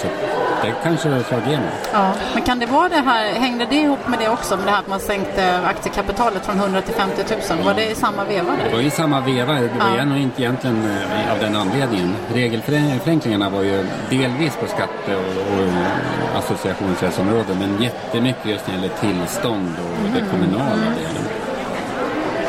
Det 0.62 0.72
kanske 0.82 1.22
slagit 1.24 1.46
igenom. 1.46 1.66
Ja. 1.92 2.12
Men 2.34 2.42
kan 2.42 2.58
det 2.58 2.66
vara 2.66 2.88
det 2.88 2.96
här, 2.96 3.32
hängde 3.32 3.66
det 3.70 3.76
ihop 3.76 4.08
med 4.08 4.18
det 4.18 4.28
också, 4.28 4.56
med 4.56 4.66
det 4.66 4.70
här 4.70 4.78
att 4.78 4.88
man 4.88 5.00
sänkte 5.00 5.60
aktiekapitalet 5.66 6.46
från 6.46 6.58
100 6.58 6.80
till 6.82 6.94
50 6.94 7.24
000? 7.54 7.64
Var 7.64 7.74
det 7.74 7.90
i 7.90 7.94
samma 7.94 8.24
veva? 8.24 8.52
Det 8.68 8.72
var 8.76 8.80
i 8.82 8.90
samma 8.90 9.20
veva, 9.20 9.52
det 9.54 9.60
var 9.60 9.96
Ja. 9.98 10.04
nog 10.04 10.18
inte 10.18 10.42
egentligen 10.42 10.84
eh, 11.26 11.32
av 11.32 11.38
den 11.38 11.56
anledningen. 11.56 12.14
Regelförenklingarna 12.34 13.50
var 13.50 13.62
ju 13.62 13.86
delvis 14.10 14.56
på 14.56 14.66
skatte 14.66 15.16
och, 15.16 15.60
och 15.60 16.38
associationsrättsområdet 16.38 17.56
men 17.58 17.82
jättemycket 17.82 18.46
just 18.46 18.66
när 18.68 18.74
det 18.76 18.82
gäller 18.82 18.96
tillstånd 18.96 19.74
och 19.84 20.00
Mm. 20.00 20.12
det 20.14 20.30
kommunala 20.30 20.76
delen. 20.96 21.24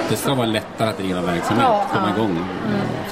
Det 0.10 0.16
ska 0.18 0.34
vara 0.34 0.46
lättare 0.48 0.90
att 0.90 0.98
driva 0.98 1.22
verksamhet, 1.22 1.66
Ja, 1.68 1.86
komma 1.94 2.08
ja. 2.10 2.16
igång. 2.24 2.46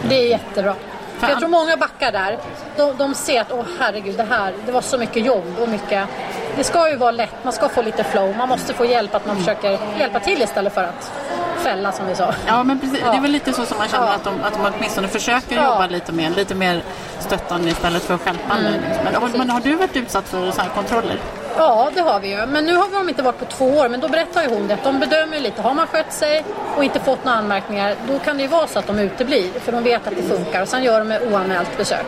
Så. 0.01 0.07
Det 0.07 0.15
är 0.15 0.27
jättebra. 0.29 0.73
Fan. 1.19 1.29
jag 1.29 1.39
tror 1.39 1.49
många 1.49 1.77
backar 1.77 2.11
där. 2.11 2.37
De, 2.77 2.97
de 2.97 3.13
ser 3.15 3.41
att 3.41 3.51
åh 3.51 3.63
herregud, 3.79 4.17
det 4.17 4.23
här, 4.29 4.53
det 4.65 4.71
var 4.71 4.81
så 4.81 4.97
mycket 4.97 5.25
jobb 5.25 5.55
och 5.61 5.69
mycket... 5.69 6.07
Det 6.55 6.63
ska 6.63 6.89
ju 6.89 6.95
vara 6.95 7.11
lätt, 7.11 7.43
man 7.43 7.53
ska 7.53 7.69
få 7.69 7.81
lite 7.81 8.03
flow, 8.03 8.37
man 8.37 8.49
måste 8.49 8.73
få 8.73 8.85
hjälp 8.85 9.15
att 9.15 9.25
man 9.25 9.37
försöker 9.37 9.79
hjälpa 9.99 10.19
till 10.19 10.41
istället 10.41 10.73
för 10.73 10.83
att 10.83 11.11
fälla 11.57 11.91
som 11.91 12.07
vi 12.07 12.15
sa. 12.15 12.33
Ja, 12.47 12.63
men 12.63 12.79
precis. 12.79 12.99
Ja. 13.05 13.11
Det 13.11 13.17
är 13.17 13.21
väl 13.21 13.31
lite 13.31 13.53
så 13.53 13.65
som 13.65 13.77
man 13.77 13.87
känner 13.87 14.07
Ja. 14.07 14.13
att, 14.13 14.23
de, 14.23 14.33
att 14.43 14.53
de 14.53 14.71
åtminstone 14.77 15.07
försöker 15.07 15.55
Ja. 15.55 15.63
jobba 15.63 15.87
lite 15.87 16.11
mer, 16.11 16.29
lite 16.29 16.55
mer 16.55 16.81
stöttande 17.19 17.69
istället 17.69 18.03
för 18.03 18.17
stjälpande. 18.17 18.71
Men, 19.03 19.15
har- 19.15 19.37
men 19.37 19.49
har 19.49 19.59
du 19.61 19.75
varit 19.75 19.95
utsatt 19.95 20.27
för 20.29 20.51
så 20.51 20.61
här 20.61 20.69
kontroller? 20.69 21.17
Ja, 21.57 21.89
det 21.93 22.01
har 22.01 22.19
vi 22.19 22.27
ju. 22.29 22.45
Men 22.45 22.65
nu 22.65 22.75
har 22.75 22.89
de 22.93 23.09
inte 23.09 23.23
varit 23.23 23.39
på 23.39 23.45
två 23.45 23.65
år. 23.65 23.89
Men 23.89 23.99
då 23.99 24.07
berättar 24.07 24.43
ju 24.43 24.49
hon 24.49 24.67
det. 24.67 24.77
De 24.83 24.99
bedömer 24.99 25.39
lite. 25.39 25.61
Har 25.61 25.73
man 25.73 25.87
skött 25.87 26.13
sig 26.13 26.43
och 26.77 26.83
inte 26.83 26.99
fått 26.99 27.25
några 27.25 27.37
anmärkningar, 27.37 27.95
då 28.07 28.19
kan 28.19 28.37
det 28.37 28.43
ju 28.43 28.49
vara 28.49 28.67
så 28.67 28.79
att 28.79 28.87
de 28.87 28.99
uteblir. 28.99 29.51
För 29.59 29.71
de 29.71 29.83
vet 29.83 30.07
att 30.07 30.15
det 30.15 30.23
funkar. 30.23 30.61
Och 30.61 30.67
sen 30.67 30.83
gör 30.83 30.99
de 30.99 31.11
ett 31.11 31.23
oanmält 31.33 31.77
besök. 31.77 32.05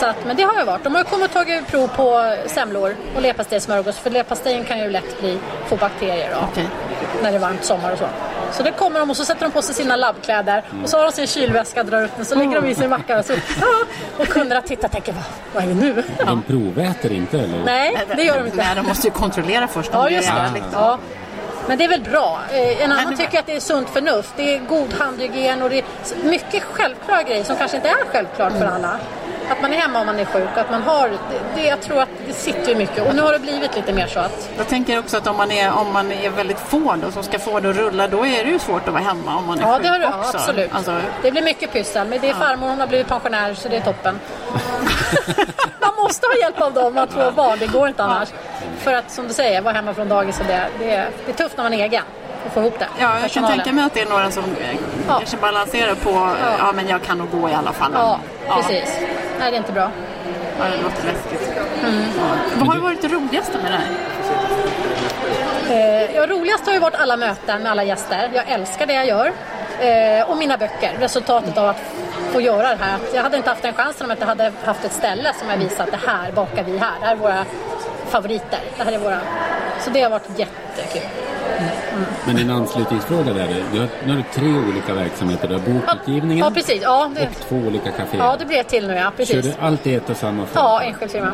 Så 0.00 0.06
att, 0.06 0.16
men 0.26 0.36
det 0.36 0.42
har 0.42 0.58
ju 0.58 0.64
varit. 0.64 0.84
De 0.84 0.94
har 0.94 1.00
ju 1.00 1.04
kommit 1.04 1.26
och 1.26 1.32
tagit 1.32 1.66
prov 1.66 1.88
på 1.88 2.36
semlor 2.46 2.96
och 3.16 3.22
leverpastejsmörgås. 3.22 3.98
För 3.98 4.10
leverpastejen 4.10 4.64
kan 4.64 4.78
ju 4.78 4.90
lätt 4.90 5.20
bli, 5.20 5.38
få 5.66 5.76
bakterier 5.76 6.30
då, 6.34 6.46
Okej. 6.52 6.66
när 7.22 7.30
det 7.30 7.36
är 7.36 7.40
varmt 7.40 7.64
sommar 7.64 7.92
och 7.92 7.98
så. 7.98 8.06
Så 8.56 8.62
det 8.62 8.70
kommer 8.70 9.00
de 9.00 9.10
och 9.10 9.16
så 9.16 9.24
sätter 9.24 9.40
de 9.42 9.52
på 9.52 9.62
sig 9.62 9.74
sina 9.74 9.96
labbkläder 9.96 10.62
och 10.82 10.88
så 10.88 10.96
har 10.96 11.04
de 11.04 11.12
sin 11.12 11.26
kylväska, 11.26 11.82
drar 11.82 12.04
upp 12.04 12.10
den, 12.16 12.24
så 12.24 12.34
lägger 12.34 12.60
de 12.60 12.68
i 12.68 12.74
sin 12.74 12.90
macka 12.90 13.18
och, 13.18 13.24
så, 13.24 13.32
och 14.18 14.28
kunderna 14.28 14.60
tittar 14.62 14.88
och 14.88 14.92
tänker 14.92 15.12
vad, 15.12 15.22
vad 15.54 15.62
är 15.62 15.68
det 15.68 15.74
nu? 15.74 16.02
De 16.26 16.42
proväter 16.42 17.12
inte 17.12 17.38
eller? 17.38 17.64
Nej, 17.64 18.06
det 18.16 18.22
gör 18.22 18.38
de 18.38 18.44
inte. 18.46 18.56
Nej, 18.56 18.74
de 18.76 18.86
måste 18.86 19.06
ju 19.06 19.10
kontrollera 19.12 19.68
först 19.68 19.90
Ja, 19.92 20.10
just 20.10 20.28
det. 20.28 20.62
Ja. 20.72 20.98
Men 21.68 21.78
det 21.78 21.84
är 21.84 21.88
väl 21.88 22.00
bra. 22.02 22.40
Eh, 22.52 22.82
En 22.84 22.92
annan 22.92 23.04
men- 23.04 23.16
tycker 23.16 23.38
att 23.38 23.46
det 23.46 23.56
är 23.56 23.60
sunt 23.60 23.90
förnuft. 23.90 24.32
Det 24.36 24.54
är 24.54 24.58
god 24.58 24.92
handhygien 24.98 25.62
och 25.62 25.70
det 25.70 25.78
är 25.78 25.84
mycket 26.24 26.62
självklara 26.62 27.22
grejer 27.22 27.44
som 27.44 27.56
kanske 27.56 27.76
inte 27.76 27.88
är 27.88 28.04
självklart 28.12 28.52
för 28.52 28.66
alla. 28.66 28.98
Att 29.50 29.62
man 29.62 29.72
är 29.72 29.76
hemma 29.76 30.00
om 30.00 30.06
man 30.06 30.18
är 30.18 30.24
sjuk. 30.24 30.48
Att 30.56 30.70
man 30.70 30.82
har, 30.82 31.10
det, 31.54 31.62
jag 31.62 31.80
tror 31.80 32.00
att 32.02 32.08
det 32.26 32.32
sitter 32.32 32.68
ju 32.68 32.74
mycket. 32.74 33.08
Och 33.08 33.14
nu 33.14 33.22
har 33.22 33.32
det 33.32 33.38
blivit 33.38 33.76
lite 33.76 33.92
mer 33.92 34.06
så 34.06 34.20
att... 34.20 34.50
Jag 34.58 34.68
tänker 34.68 34.98
också 34.98 35.16
att 35.16 35.26
om 35.26 35.36
man 35.36 35.50
är, 35.50 35.72
om 35.78 35.92
man 35.92 36.12
är 36.12 36.30
väldigt 36.30 36.58
få 36.58 36.94
då, 37.02 37.10
som 37.10 37.22
ska 37.22 37.38
få 37.38 37.60
det 37.60 37.70
att 37.70 37.76
rulla, 37.76 38.08
då 38.08 38.26
är 38.26 38.44
det 38.44 38.50
ju 38.50 38.58
svårt 38.58 38.88
att 38.88 38.92
vara 38.94 39.02
hemma 39.02 39.36
om 39.36 39.46
man 39.46 39.58
är 39.58 39.62
Ja, 39.62 39.74
sjuk 39.74 39.82
det 39.82 39.88
har 39.88 39.98
du, 39.98 40.04
ja, 40.04 40.18
också. 40.18 40.36
absolut. 40.36 40.74
Alltså, 40.74 41.00
Det 41.22 41.30
blir 41.30 41.42
mycket 41.42 41.72
pyssel. 41.72 42.08
Men 42.08 42.20
det 42.20 42.28
är 42.30 42.34
farmor, 42.34 42.68
hon 42.68 42.80
har 42.80 42.86
blivit 42.86 43.08
pensionär 43.08 43.54
så 43.54 43.68
det 43.68 43.76
är 43.76 43.80
toppen. 43.80 44.20
man 45.80 45.94
måste 46.02 46.26
ha 46.26 46.34
hjälp 46.36 46.60
av 46.60 46.72
dem 46.72 46.98
att 46.98 47.12
få 47.12 47.30
barn. 47.30 47.58
Det 47.58 47.66
går 47.66 47.88
inte 47.88 48.02
annars. 48.04 48.28
För 48.78 48.92
att 48.92 49.10
som 49.10 49.28
du 49.28 49.34
säger, 49.34 49.62
vara 49.62 49.74
hemma 49.74 49.94
från 49.94 50.08
dagis 50.08 50.40
och 50.40 50.46
det, 50.46 50.68
det, 50.78 50.90
är, 50.94 51.08
det 51.26 51.32
är 51.32 51.36
tufft 51.36 51.56
när 51.56 51.64
man 51.64 51.74
är 51.74 51.84
egen. 51.84 52.02
Få 52.54 52.60
ihop 52.60 52.78
det. 52.78 52.88
ja, 53.00 53.20
jag 53.22 53.30
kan 53.30 53.46
tänka 53.46 53.72
mig 53.72 53.84
att 53.84 53.94
det 53.94 54.00
är 54.00 54.06
några 54.08 54.30
som 54.30 54.44
eh, 54.44 54.76
Ja. 55.08 55.18
kanske 55.18 55.36
balanserar 55.36 55.94
på, 55.94 56.28
ja. 56.58 56.72
men 56.74 56.88
jag 56.88 57.02
kan 57.02 57.18
nog 57.18 57.30
gå 57.40 57.48
i 57.50 57.54
alla 57.54 57.72
fall. 57.72 57.92
Ja, 57.94 58.18
precis. 58.48 58.98
Nej, 59.38 59.50
det 59.50 59.56
är 59.56 59.58
inte 59.58 59.72
bra. 59.72 59.90
Ja, 60.58 60.64
det 60.64 60.82
låter 60.82 61.04
läskigt. 61.04 61.56
Mm. 61.82 62.02
Ja. 62.18 62.36
Vad 62.58 62.68
har 62.68 62.80
varit 62.82 63.02
det 63.02 63.08
roligaste 63.08 63.58
med 63.62 63.72
det 63.72 63.78
här? 63.78 63.90
Eh, 65.70 66.14
ja, 66.14 66.26
roligast 66.26 66.66
har 66.66 66.72
ju 66.72 66.78
varit 66.78 66.94
alla 66.94 67.16
möten 67.16 67.62
med 67.62 67.72
alla 67.72 67.84
gäster. 67.84 68.30
Jag 68.34 68.48
älskar 68.48 68.86
det 68.86 68.92
jag 68.92 69.06
gör. 69.06 69.32
Eh, 69.80 70.30
och 70.30 70.36
mina 70.36 70.56
böcker. 70.56 70.96
Resultatet 71.00 71.58
av 71.58 71.68
att 71.68 71.80
få 72.32 72.40
göra 72.40 72.68
det 72.68 72.84
här. 72.84 72.98
Jag 73.14 73.22
hade 73.22 73.36
inte 73.36 73.50
haft 73.50 73.62
den 73.62 73.74
chansen 73.74 74.04
om 74.04 74.10
jag 74.10 74.16
inte 74.16 74.26
hade 74.26 74.52
haft 74.64 74.84
ett 74.84 74.92
ställe 74.92 75.32
som 75.38 75.50
jag 75.50 75.56
visat 75.56 75.90
det 75.90 76.00
här 76.06 76.32
bakar 76.32 76.64
vi 76.64 76.78
här. 76.78 76.92
Det 77.00 77.06
här 77.06 77.12
är 77.12 77.16
våra 77.16 77.44
favoriter. 78.08 78.60
Det 78.76 78.84
här 78.84 78.92
är 78.92 78.98
våra... 78.98 79.18
Så 79.80 79.90
det 79.90 80.02
har 80.02 80.10
varit 80.10 80.28
jättekul. 80.38 81.23
Men 82.26 82.38
en 82.38 82.50
anslutningsfråga 82.50 83.32
där. 83.32 83.40
är, 83.42 83.62
Du 83.72 83.80
har, 83.80 83.88
nu 84.06 84.10
har 84.12 84.16
du 84.16 84.40
tre 84.40 84.52
olika 84.68 84.94
verksamheter. 84.94 85.48
Du 85.48 85.54
har 85.54 85.60
bokutgivningen 85.60 86.38
Ja, 86.44 86.50
precis. 86.50 86.82
Ja, 86.82 87.10
det, 87.14 87.20
och 87.26 87.48
två 87.48 87.56
olika 87.56 87.90
kaféer. 87.90 88.18
ja, 88.20 88.36
det 88.38 88.44
blir 88.44 88.58
ett 88.60 88.68
till 88.68 88.86
nu 88.86 88.94
ja. 88.94 89.02
Kör 89.02 89.10
Precis. 89.16 89.44
du 89.46 89.52
allt 89.60 89.86
i 89.86 89.94
ett 89.94 90.10
och 90.10 90.16
samma 90.16 90.42
Ja, 90.42 90.46
företag? 90.46 90.88
enskild 90.88 91.10
firma. 91.10 91.32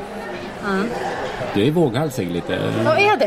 Du 1.54 1.66
är 1.66 1.70
våghalsig 1.70 2.30
lite. 2.30 2.58
Ja, 2.84 2.96
är 2.96 3.16
det? 3.16 3.24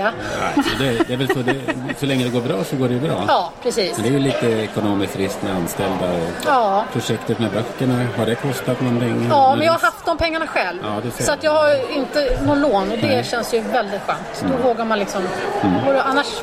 Ja, 0.56 0.64
det, 0.80 1.08
det 1.08 1.14
är 1.14 1.18
väl 1.18 1.28
så, 1.28 1.40
det, 1.40 1.56
så 2.00 2.06
länge 2.06 2.24
det 2.24 2.30
går 2.30 2.42
bra 2.42 2.64
så 2.64 2.76
går 2.76 2.88
det 2.90 2.96
bra. 2.96 3.24
Ja, 3.28 3.52
precis. 3.64 3.94
Men 3.98 4.04
det 4.04 4.10
är 4.10 4.14
ju 4.14 4.20
lite 4.20 4.48
ekonomisk 4.48 5.16
risk 5.16 5.42
med 5.42 5.56
anställda 5.56 6.12
och 6.12 6.30
Ja. 6.46 6.86
projektet 6.94 7.40
med 7.40 7.52
böckerna. 7.52 8.06
Har 8.18 8.26
det 8.26 8.36
kostat 8.36 8.82
någonting? 8.82 9.28
Ja, 9.30 9.56
men 9.56 9.66
jag 9.66 9.74
har 9.74 9.80
haft 9.80 10.06
de 10.06 10.18
pengarna 10.18 10.48
själv. 10.48 10.80
Ja, 10.84 11.12
så 11.18 11.24
jag. 11.24 11.34
att 11.34 11.44
jag 11.44 11.52
har 11.52 11.92
inte 11.98 12.38
någon 12.46 12.62
lån 12.62 12.92
och 12.92 12.98
det 13.02 13.26
känns 13.28 13.54
ju 13.54 13.62
väldigt 13.62 14.02
skönt. 14.02 14.46
Då 14.62 14.68
vågar 14.68 14.86
man 14.86 15.00
liksom... 15.00 15.22
Mm. 15.64 15.80
Annars 16.06 16.43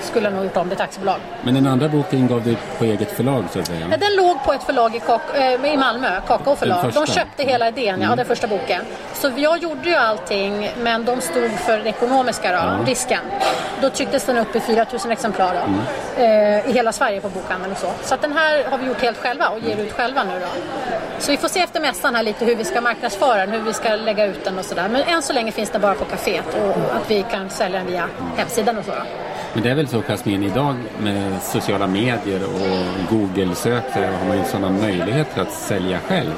skulle 0.00 0.30
nog 0.30 0.44
gjort 0.44 0.56
om 0.56 0.68
det 0.68 0.74
till 0.74 0.84
aktiebolag. 0.84 1.16
Men 1.42 1.54
den 1.54 1.66
andra 1.66 1.88
boken 1.88 2.28
gav 2.28 2.42
du 2.42 2.56
på 2.78 2.84
eget 2.84 3.12
förlag 3.12 3.44
så 3.52 3.58
att 3.60 3.66
säga? 3.66 3.86
Ja, 3.90 3.96
Den 3.96 4.16
låg 4.16 4.44
på 4.44 4.52
ett 4.52 4.62
förlag 4.62 4.96
i, 4.96 4.98
Kak- 4.98 5.34
äh, 5.34 5.72
i 5.72 5.76
Malmö, 5.76 6.20
Kakao 6.26 6.56
förlag. 6.56 6.92
De 6.94 7.06
köpte 7.06 7.42
hela 7.42 7.68
idén, 7.68 8.00
ja, 8.02 8.16
den 8.16 8.26
första 8.26 8.46
boken. 8.46 8.82
Så 9.14 9.30
jag 9.36 9.58
gjorde 9.58 9.88
ju 9.88 9.94
allting, 9.96 10.70
men 10.82 11.04
de 11.04 11.20
stod 11.20 11.50
för 11.50 11.76
den 11.78 11.86
ekonomiska 11.86 12.52
då, 12.52 12.84
risken. 12.90 13.20
Då 13.82 13.90
trycktes 13.90 14.24
den 14.24 14.38
upp 14.38 14.56
i 14.56 14.60
4 14.60 14.86
000 15.04 15.12
exemplar 15.12 15.54
då, 15.54 16.22
eh, 16.22 16.70
i 16.70 16.72
hela 16.72 16.92
Sverige 16.92 17.20
på 17.20 17.28
bokhandeln 17.28 17.72
och 17.72 17.78
så. 17.78 17.90
Så 18.02 18.14
att 18.14 18.22
den 18.22 18.32
här 18.32 18.64
har 18.70 18.78
vi 18.78 18.86
gjort 18.86 19.02
helt 19.02 19.18
själva 19.18 19.48
och 19.48 19.58
ger 19.60 19.76
ut 19.76 19.92
själva 19.92 20.24
nu 20.24 20.32
då. 20.40 20.46
Så 21.18 21.30
vi 21.30 21.36
får 21.36 21.48
se 21.48 21.60
efter 21.60 21.80
mässan 21.80 22.14
här 22.14 22.22
lite 22.22 22.44
hur 22.44 22.56
vi 22.56 22.64
ska 22.64 22.80
marknadsföra 22.80 23.36
den, 23.36 23.50
hur 23.50 23.60
vi 23.60 23.72
ska 23.72 23.88
lägga 23.96 24.24
ut 24.26 24.44
den 24.44 24.58
och 24.58 24.64
sådär. 24.64 24.88
Men 24.88 25.02
än 25.02 25.22
så 25.22 25.32
länge 25.32 25.52
finns 25.52 25.70
den 25.70 25.80
bara 25.80 25.94
på 25.94 26.04
kaféet 26.04 26.44
och 26.64 26.96
att 26.96 27.10
vi 27.10 27.24
kan 27.30 27.50
sälja 27.50 27.78
den 27.78 27.86
via 27.86 28.04
hemsidan 28.36 28.78
och 28.78 28.84
så. 28.84 28.90
Då. 28.90 29.02
Men 29.52 29.62
det 29.62 29.70
är 29.70 29.74
väl 29.74 29.88
så 29.88 30.02
Jasmin, 30.08 30.42
idag 30.42 30.74
med 30.98 31.42
sociala 31.42 31.86
medier 31.86 32.40
och 32.44 33.10
Google-sök 33.16 33.82
så 33.92 33.98
har 33.98 34.28
man 34.28 34.38
ju 34.38 34.44
sådana 34.44 34.70
möjligheter 34.70 35.42
att 35.42 35.52
sälja 35.52 35.98
själv. 36.08 36.32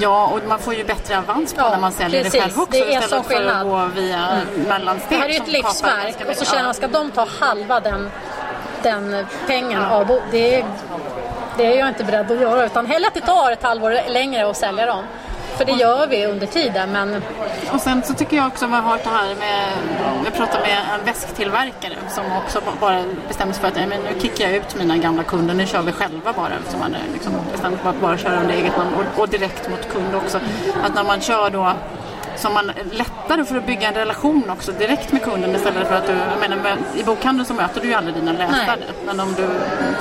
Ja, 0.00 0.26
och 0.26 0.40
man 0.48 0.58
får 0.58 0.74
ju 0.74 0.84
bättre 0.84 1.18
avans 1.18 1.54
på 1.54 1.60
Ja, 1.60 1.70
när 1.70 1.78
man 1.80 1.92
säljer 1.92 2.22
precis. 2.24 2.32
det 2.32 2.40
själv 2.40 2.60
också 2.60 2.70
Det 2.72 2.94
är 2.94 3.02
istället 3.02 3.08
för 3.10 3.16
att 3.16 3.26
skillnad. 3.26 3.66
gå 3.66 3.86
via 3.94 4.26
mellansteg. 4.68 5.08
Det 5.18 5.22
här 5.22 5.28
är 5.28 5.32
ju 5.32 5.36
ett 5.40 5.48
livsverk 5.52 6.14
och 6.30 6.36
så 6.36 6.44
känner 6.44 6.64
man, 6.64 6.74
ska 6.74 6.88
de 6.88 7.10
ta 7.10 7.26
halva 7.40 7.80
den, 7.80 8.10
den 8.82 9.26
pengen 9.46 9.82
av 9.84 10.06
bo- 10.06 10.20
det, 10.30 10.54
är- 10.54 10.64
det 11.56 11.66
är 11.66 11.78
jag 11.78 11.88
inte 11.88 12.04
beredd 12.04 12.30
att 12.30 12.40
göra. 12.40 12.64
Utan 12.66 12.86
hellre 12.86 13.08
att 13.08 13.14
det 13.14 13.20
tar 13.20 13.52
ett 13.52 13.62
halvår 13.62 14.10
längre 14.10 14.50
att 14.50 14.56
sälja 14.56 14.86
dem. 14.86 15.04
För 15.56 15.64
det 15.64 15.72
gör 15.72 16.06
vi 16.06 16.26
under 16.26 16.46
tiden. 16.46 16.92
Men 16.92 17.22
Och 17.72 17.80
sen 17.80 18.02
så 18.02 18.14
tycker 18.14 18.36
jag 18.36 18.46
också 18.46 18.64
att 18.64 18.70
vi 18.70 18.74
har 18.74 18.82
hört 18.82 19.04
det 19.04 19.10
här 19.10 19.34
med, 19.34 19.64
jag 20.24 20.34
pratade 20.34 20.60
med 20.62 20.78
en 20.98 21.04
väsktillverkare 21.04 21.94
som 22.08 22.24
också 22.44 22.60
bara 22.80 23.04
bestämde 23.28 23.54
sig 23.54 23.60
för 23.60 23.68
att 23.68 23.74
"Nej, 23.74 23.86
men 23.86 24.00
nu 24.00 24.20
kickar 24.20 24.44
jag 24.44 24.56
ut 24.56 24.76
mina 24.76 24.96
gamla 24.96 25.22
kunder, 25.22 25.54
nu 25.54 25.66
kör 25.66 25.82
vi 25.82 25.92
själva 25.92 26.32
bara. 26.32 26.52
Som 26.68 26.80
man 26.80 26.94
eh, 26.94 27.00
liksom 27.12 27.32
bestämt 27.52 27.80
för 27.80 27.90
att 27.90 28.00
bara 28.00 28.18
köra 28.18 28.40
under 28.40 28.54
eget 28.54 28.76
namn 28.76 28.90
och, 28.94 29.20
och 29.22 29.28
direkt 29.28 29.70
mot 29.70 29.92
kund 29.92 30.14
också. 30.14 30.40
Att 30.84 30.94
när 30.94 31.04
man 31.04 31.20
kör 31.20 31.50
då 31.50 31.72
som 32.40 32.54
man 32.54 32.72
lättare 32.92 33.44
för 33.44 33.56
att 33.56 33.66
bygga 33.66 33.88
en 33.88 33.94
relation 33.94 34.50
också 34.50 34.72
direkt 34.72 35.12
med 35.12 35.22
kunden 35.22 35.54
istället 35.56 35.88
för 35.88 35.94
att 35.94 36.06
du, 36.06 36.12
jag 36.12 36.50
menar 36.50 36.76
i 36.96 37.02
bokhandeln 37.04 37.46
så 37.46 37.54
möter 37.54 37.80
du 37.80 37.88
ju 37.88 37.94
aldrig 37.94 38.14
dina 38.16 38.32
läsare. 38.32 38.66
Nej. 38.66 38.78
Men 39.06 39.20
om 39.20 39.34
du 39.34 39.46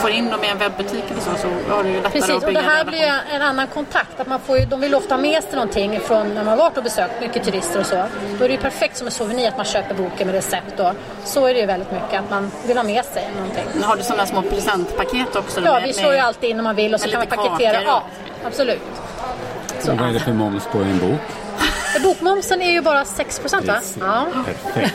får 0.01 0.09
in 0.09 0.29
dem 0.29 0.43
i 0.43 0.47
en 0.47 0.57
webbutik 0.57 1.03
eller 1.11 1.21
så, 1.21 1.29
så 1.41 1.73
har 1.75 1.83
du 1.83 1.89
ju 1.89 1.95
lättare 1.95 2.11
precis, 2.11 2.29
att 2.29 2.35
och 2.43 2.47
bygga 2.47 2.61
det 2.61 2.67
här 2.67 2.81
en 2.81 2.87
blir 2.87 2.99
relation. 2.99 3.21
ju 3.29 3.35
en 3.35 3.41
annan 3.41 3.67
kontakt. 3.67 4.19
Att 4.19 4.27
man 4.27 4.39
får 4.39 4.57
ju, 4.57 4.65
de 4.65 4.81
vill 4.81 4.95
ofta 4.95 5.15
ha 5.15 5.21
med 5.21 5.43
sig 5.43 5.53
någonting 5.53 5.99
från 5.99 6.27
när 6.27 6.35
man 6.43 6.47
har 6.47 6.57
varit 6.57 6.77
och 6.77 6.83
besökt 6.83 7.21
mycket 7.21 7.43
turister 7.43 7.79
och 7.79 7.85
så. 7.85 7.95
Då 8.37 8.43
är 8.43 8.47
det 8.49 8.53
ju 8.55 8.61
perfekt 8.61 8.97
som 8.97 9.07
en 9.07 9.11
souvenir 9.11 9.47
att 9.47 9.57
man 9.57 9.65
köper 9.65 9.95
boken 9.95 10.27
med 10.27 10.35
recept. 10.35 10.79
Och 10.79 10.91
så 11.23 11.45
är 11.45 11.53
det 11.53 11.59
ju 11.59 11.65
väldigt 11.65 11.91
mycket, 11.91 12.19
att 12.19 12.29
man 12.29 12.51
vill 12.67 12.77
ha 12.77 12.83
med 12.83 13.05
sig 13.05 13.29
någonting. 13.35 13.83
Har 13.83 13.95
du 13.95 14.03
sådana 14.03 14.25
små 14.25 14.41
presentpaket 14.41 15.35
också? 15.35 15.61
Ja, 15.65 15.73
med- 15.73 15.83
vi 15.83 15.93
slår 15.93 16.13
ju 16.13 16.19
alltid 16.19 16.49
in 16.49 16.59
om 16.59 16.63
man 16.63 16.75
vill 16.75 16.93
och 16.93 16.99
så 17.01 17.09
kan 17.09 17.19
man 17.19 17.27
paketera. 17.27 17.71
kakor 17.73 17.87
Ja, 17.87 18.03
och- 18.41 18.47
absolut. 18.47 18.81
Och 19.91 19.97
vad 19.97 20.09
är 20.09 20.13
det 20.13 20.19
för 20.19 20.33
moms 20.33 20.65
på 20.71 20.77
en 20.77 20.99
bok? 20.99 21.19
Bokmomsen 22.03 22.61
är 22.61 22.71
ju 22.71 22.81
bara 22.81 23.05
6 23.05 23.39
procent 23.39 23.67
va? 23.67 23.77
Ja. 23.99 24.25
Perfekt. 24.45 24.93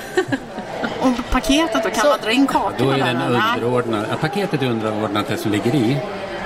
Och 1.01 1.31
paketet 1.31 1.83
då, 1.83 1.91
kan 1.91 2.01
Så- 2.01 2.09
man 2.09 2.19
dra 2.23 2.31
in 2.33 2.47
kakorna 2.47 2.75
Då 2.79 2.91
är 2.91 2.99
den 2.99 3.23
underordnad. 3.23 4.05
Ja, 4.11 4.17
paketet 4.21 4.63
är 4.63 4.67
underordnat 4.67 5.29
det 5.29 5.37
som 5.37 5.51
ligger 5.53 5.75
i. 5.75 5.97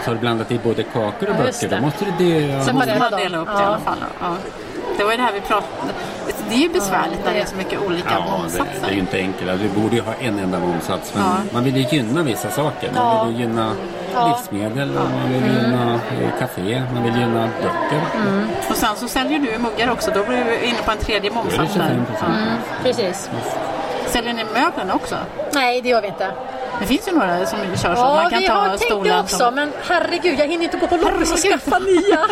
Så 0.04 0.10
har 0.10 0.14
du 0.14 0.20
blandat 0.20 0.50
i 0.52 0.58
både 0.58 0.82
kakor 0.82 1.28
och 1.28 1.34
Ja, 1.38 1.44
böcker. 1.44 1.68
Då 1.68 1.74
det. 1.76 1.80
måste 1.80 2.04
du 2.04 2.10
det. 2.24 2.58
Så 2.60 2.64
Sen 2.66 2.74
måste 2.74 2.98
man 2.98 3.10
dela 3.20 3.38
upp 3.38 3.48
det 3.56 3.62
i 3.62 3.64
alla 3.64 3.78
fall. 3.78 3.98
Ja. 4.20 4.34
Det 4.98 5.04
var 5.04 5.10
ju 5.10 5.16
det 5.16 5.22
här 5.22 5.32
vi 5.32 5.40
pratade 5.40 5.92
Det 6.48 6.54
är 6.54 6.58
ju 6.58 6.68
besvärligt 6.68 7.24
när 7.24 7.34
det 7.34 7.40
är 7.40 7.44
så 7.46 7.56
mycket 7.56 7.80
olika 7.86 8.08
Ja, 8.10 8.24
det, 8.24 8.38
momssatser. 8.38 8.72
det 8.82 8.88
är 8.88 8.92
ju 8.92 8.98
inte 9.00 9.16
enkelt. 9.18 9.50
Alltså, 9.50 9.66
Vi 9.74 9.80
borde 9.80 9.96
ju 9.96 10.02
ha 10.02 10.14
en 10.14 10.38
enda 10.38 10.58
momsats. 10.58 11.12
Men 11.14 11.24
Ja. 11.24 11.36
man 11.52 11.64
vill 11.64 11.76
ju 11.76 11.82
gynna 11.96 12.22
vissa 12.22 12.50
saker. 12.50 12.90
Man 12.94 13.16
Ja. 13.16 13.24
vill 13.24 13.34
ju 13.36 13.40
gynna 13.42 13.72
Ja. 14.07 14.07
Livsmedel, 14.28 14.98
och 14.98 15.10
man 15.10 15.32
vill 15.32 15.42
gynna 15.42 15.94
eh, 15.94 16.38
café, 16.38 16.82
man 16.94 17.02
vill 17.02 17.16
gynna 17.16 17.48
böcker. 17.62 18.02
Och 18.70 18.76
sen 18.76 18.96
så 18.96 19.08
säljer 19.08 19.38
du 19.38 19.50
ju 19.50 19.58
muggar 19.58 19.90
också. 19.90 20.10
Då 20.14 20.24
blir 20.24 20.44
du 20.44 20.64
inne 20.64 20.78
på 20.84 20.90
en 20.90 20.98
tredje 20.98 21.30
Då 21.30 21.36
är 21.40 21.42
det 21.42 21.50
momsats. 21.50 21.72
25 21.72 21.88
där. 21.88 22.04
procent. 22.04 22.60
Precis. 22.82 23.30
Säljer 24.06 24.32
ni 24.34 24.44
möblerna 24.44 24.94
också? 24.94 25.16
Nej, 25.52 25.80
det 25.82 25.88
gör 25.88 26.02
vi 26.02 26.08
inte. 26.08 26.30
Det 26.80 26.86
finns 26.86 27.08
ju 27.08 27.12
några 27.12 27.46
som 27.46 27.58
kör 27.58 27.94
så. 27.94 28.00
Ja, 28.00 28.14
man 28.14 28.30
kan 28.30 28.40
vi 28.40 28.46
ta 28.46 28.52
har 28.52 28.76
tänkt 28.76 29.04
det 29.04 29.20
också, 29.20 29.36
som... 29.36 29.54
men 29.54 29.72
herregud, 29.88 30.38
jag 30.38 30.46
hinner 30.46 30.64
inte 30.64 30.76
gå 30.76 30.86
på 30.86 30.96
loppis 30.96 31.32
och 31.32 31.38
skaffa 31.38 31.78
nya. 31.94 32.26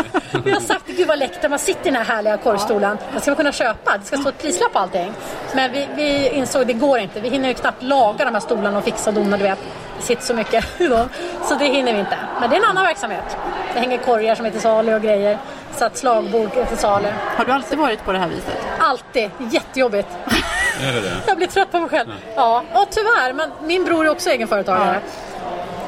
Vi 0.45 0.50
har 0.50 0.61
sagt, 0.61 0.87
gud 0.87 1.09
vad 1.09 1.19
läckert, 1.19 1.50
man 1.50 1.59
sitter 1.59 1.81
i 1.81 1.85
den 1.85 1.97
här 1.97 2.14
härliga 2.14 2.37
korgstolen. 2.37 2.99
Den 3.12 3.21
ska 3.21 3.31
man 3.31 3.37
kunna 3.37 3.52
köpa, 3.52 3.99
det 3.99 4.05
ska 4.05 4.16
stå 4.16 4.28
ett 4.28 4.43
prislapp 4.43 4.73
på 4.73 4.78
allting. 4.78 5.12
Men 5.55 5.73
vi, 5.73 5.88
vi 5.97 6.28
insåg 6.28 6.66
det 6.66 6.73
går 6.73 6.99
inte. 6.99 7.21
Vi 7.21 7.28
hinner 7.28 7.49
ju 7.49 7.55
knappt 7.55 7.83
laga 7.83 8.25
de 8.25 8.35
här 8.35 8.40
stolarna 8.40 8.78
och 8.78 8.85
fixa 8.85 9.11
och 9.11 9.14
dona, 9.14 9.37
du 9.37 9.43
vet. 9.43 9.59
Sitter 9.99 10.23
så 10.23 10.35
mycket 10.35 10.65
dem. 10.79 11.09
Så 11.45 11.55
det 11.55 11.65
hinner 11.65 11.93
vi 11.93 11.99
inte. 12.00 12.19
Men 12.41 12.50
det 12.50 12.57
är 12.57 12.61
en 12.61 12.67
annan 12.67 12.85
verksamhet. 12.85 13.37
Det 13.75 13.81
hänger 13.81 13.99
korgar 13.99 14.35
som 14.35 14.47
är 14.47 14.50
till 14.50 14.61
salu 14.61 14.95
och 14.95 15.03
grejer. 15.03 15.38
Så 15.76 15.85
att 15.85 15.97
slagbord 15.97 16.57
är 16.57 16.65
till 16.65 16.79
salu. 16.79 17.09
Har 17.37 17.45
du 17.45 17.53
alltid 17.53 17.79
varit 17.79 18.05
på 18.05 18.12
det 18.12 18.19
här 18.19 18.29
viset? 18.29 18.59
Alltid. 18.79 19.31
Jättejobbigt. 19.50 20.09
Är 20.83 20.93
det 20.93 21.00
det? 21.00 21.17
Jag 21.26 21.37
blir 21.37 21.47
trött 21.47 21.73
på 21.73 21.81
mig 21.81 21.88
själv. 21.88 22.09
Ja, 22.37 22.62
ja 22.73 22.87
tyvärr. 22.91 23.33
Men 23.33 23.50
min 23.62 23.85
bror 23.85 24.07
är 24.07 24.11
också 24.11 24.31
egenföretagare. 24.31 25.00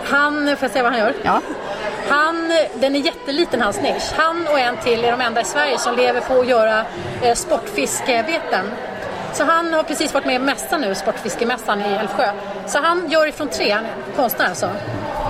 Han, 0.04 0.46
får 0.46 0.58
jag 0.60 0.70
säga 0.70 0.82
vad 0.82 0.92
han 0.92 1.00
gör? 1.00 1.14
Ja. 1.22 1.40
Han, 2.08 2.50
den 2.74 2.96
är 2.96 3.00
jätteliten 3.00 3.60
hans 3.60 3.82
nisch. 3.82 4.12
Han 4.16 4.46
och 4.46 4.58
en 4.58 4.76
till 4.76 5.04
är 5.04 5.10
de 5.12 5.20
enda 5.20 5.40
i 5.40 5.44
Sverige 5.44 5.78
som 5.78 5.96
lever 5.96 6.20
på 6.20 6.40
att 6.40 6.46
göra 6.46 6.84
eh, 7.22 7.34
sportfiskebeten. 7.34 8.64
Så 9.38 9.44
han 9.44 9.72
har 9.74 9.82
precis 9.82 10.14
varit 10.14 10.26
med 10.26 10.34
i 10.34 10.38
mässan 10.38 10.80
nu, 10.80 10.94
Sportfiskemässan 10.94 11.80
i 11.80 11.84
Älvsjö. 12.00 12.30
Så 12.66 12.78
han 12.82 13.10
gör 13.10 13.26
ifrån 13.26 13.48
tre, 13.48 13.70
han 13.72 13.84
är 13.84 13.90
konstnär 14.16 14.46
alltså. 14.46 14.66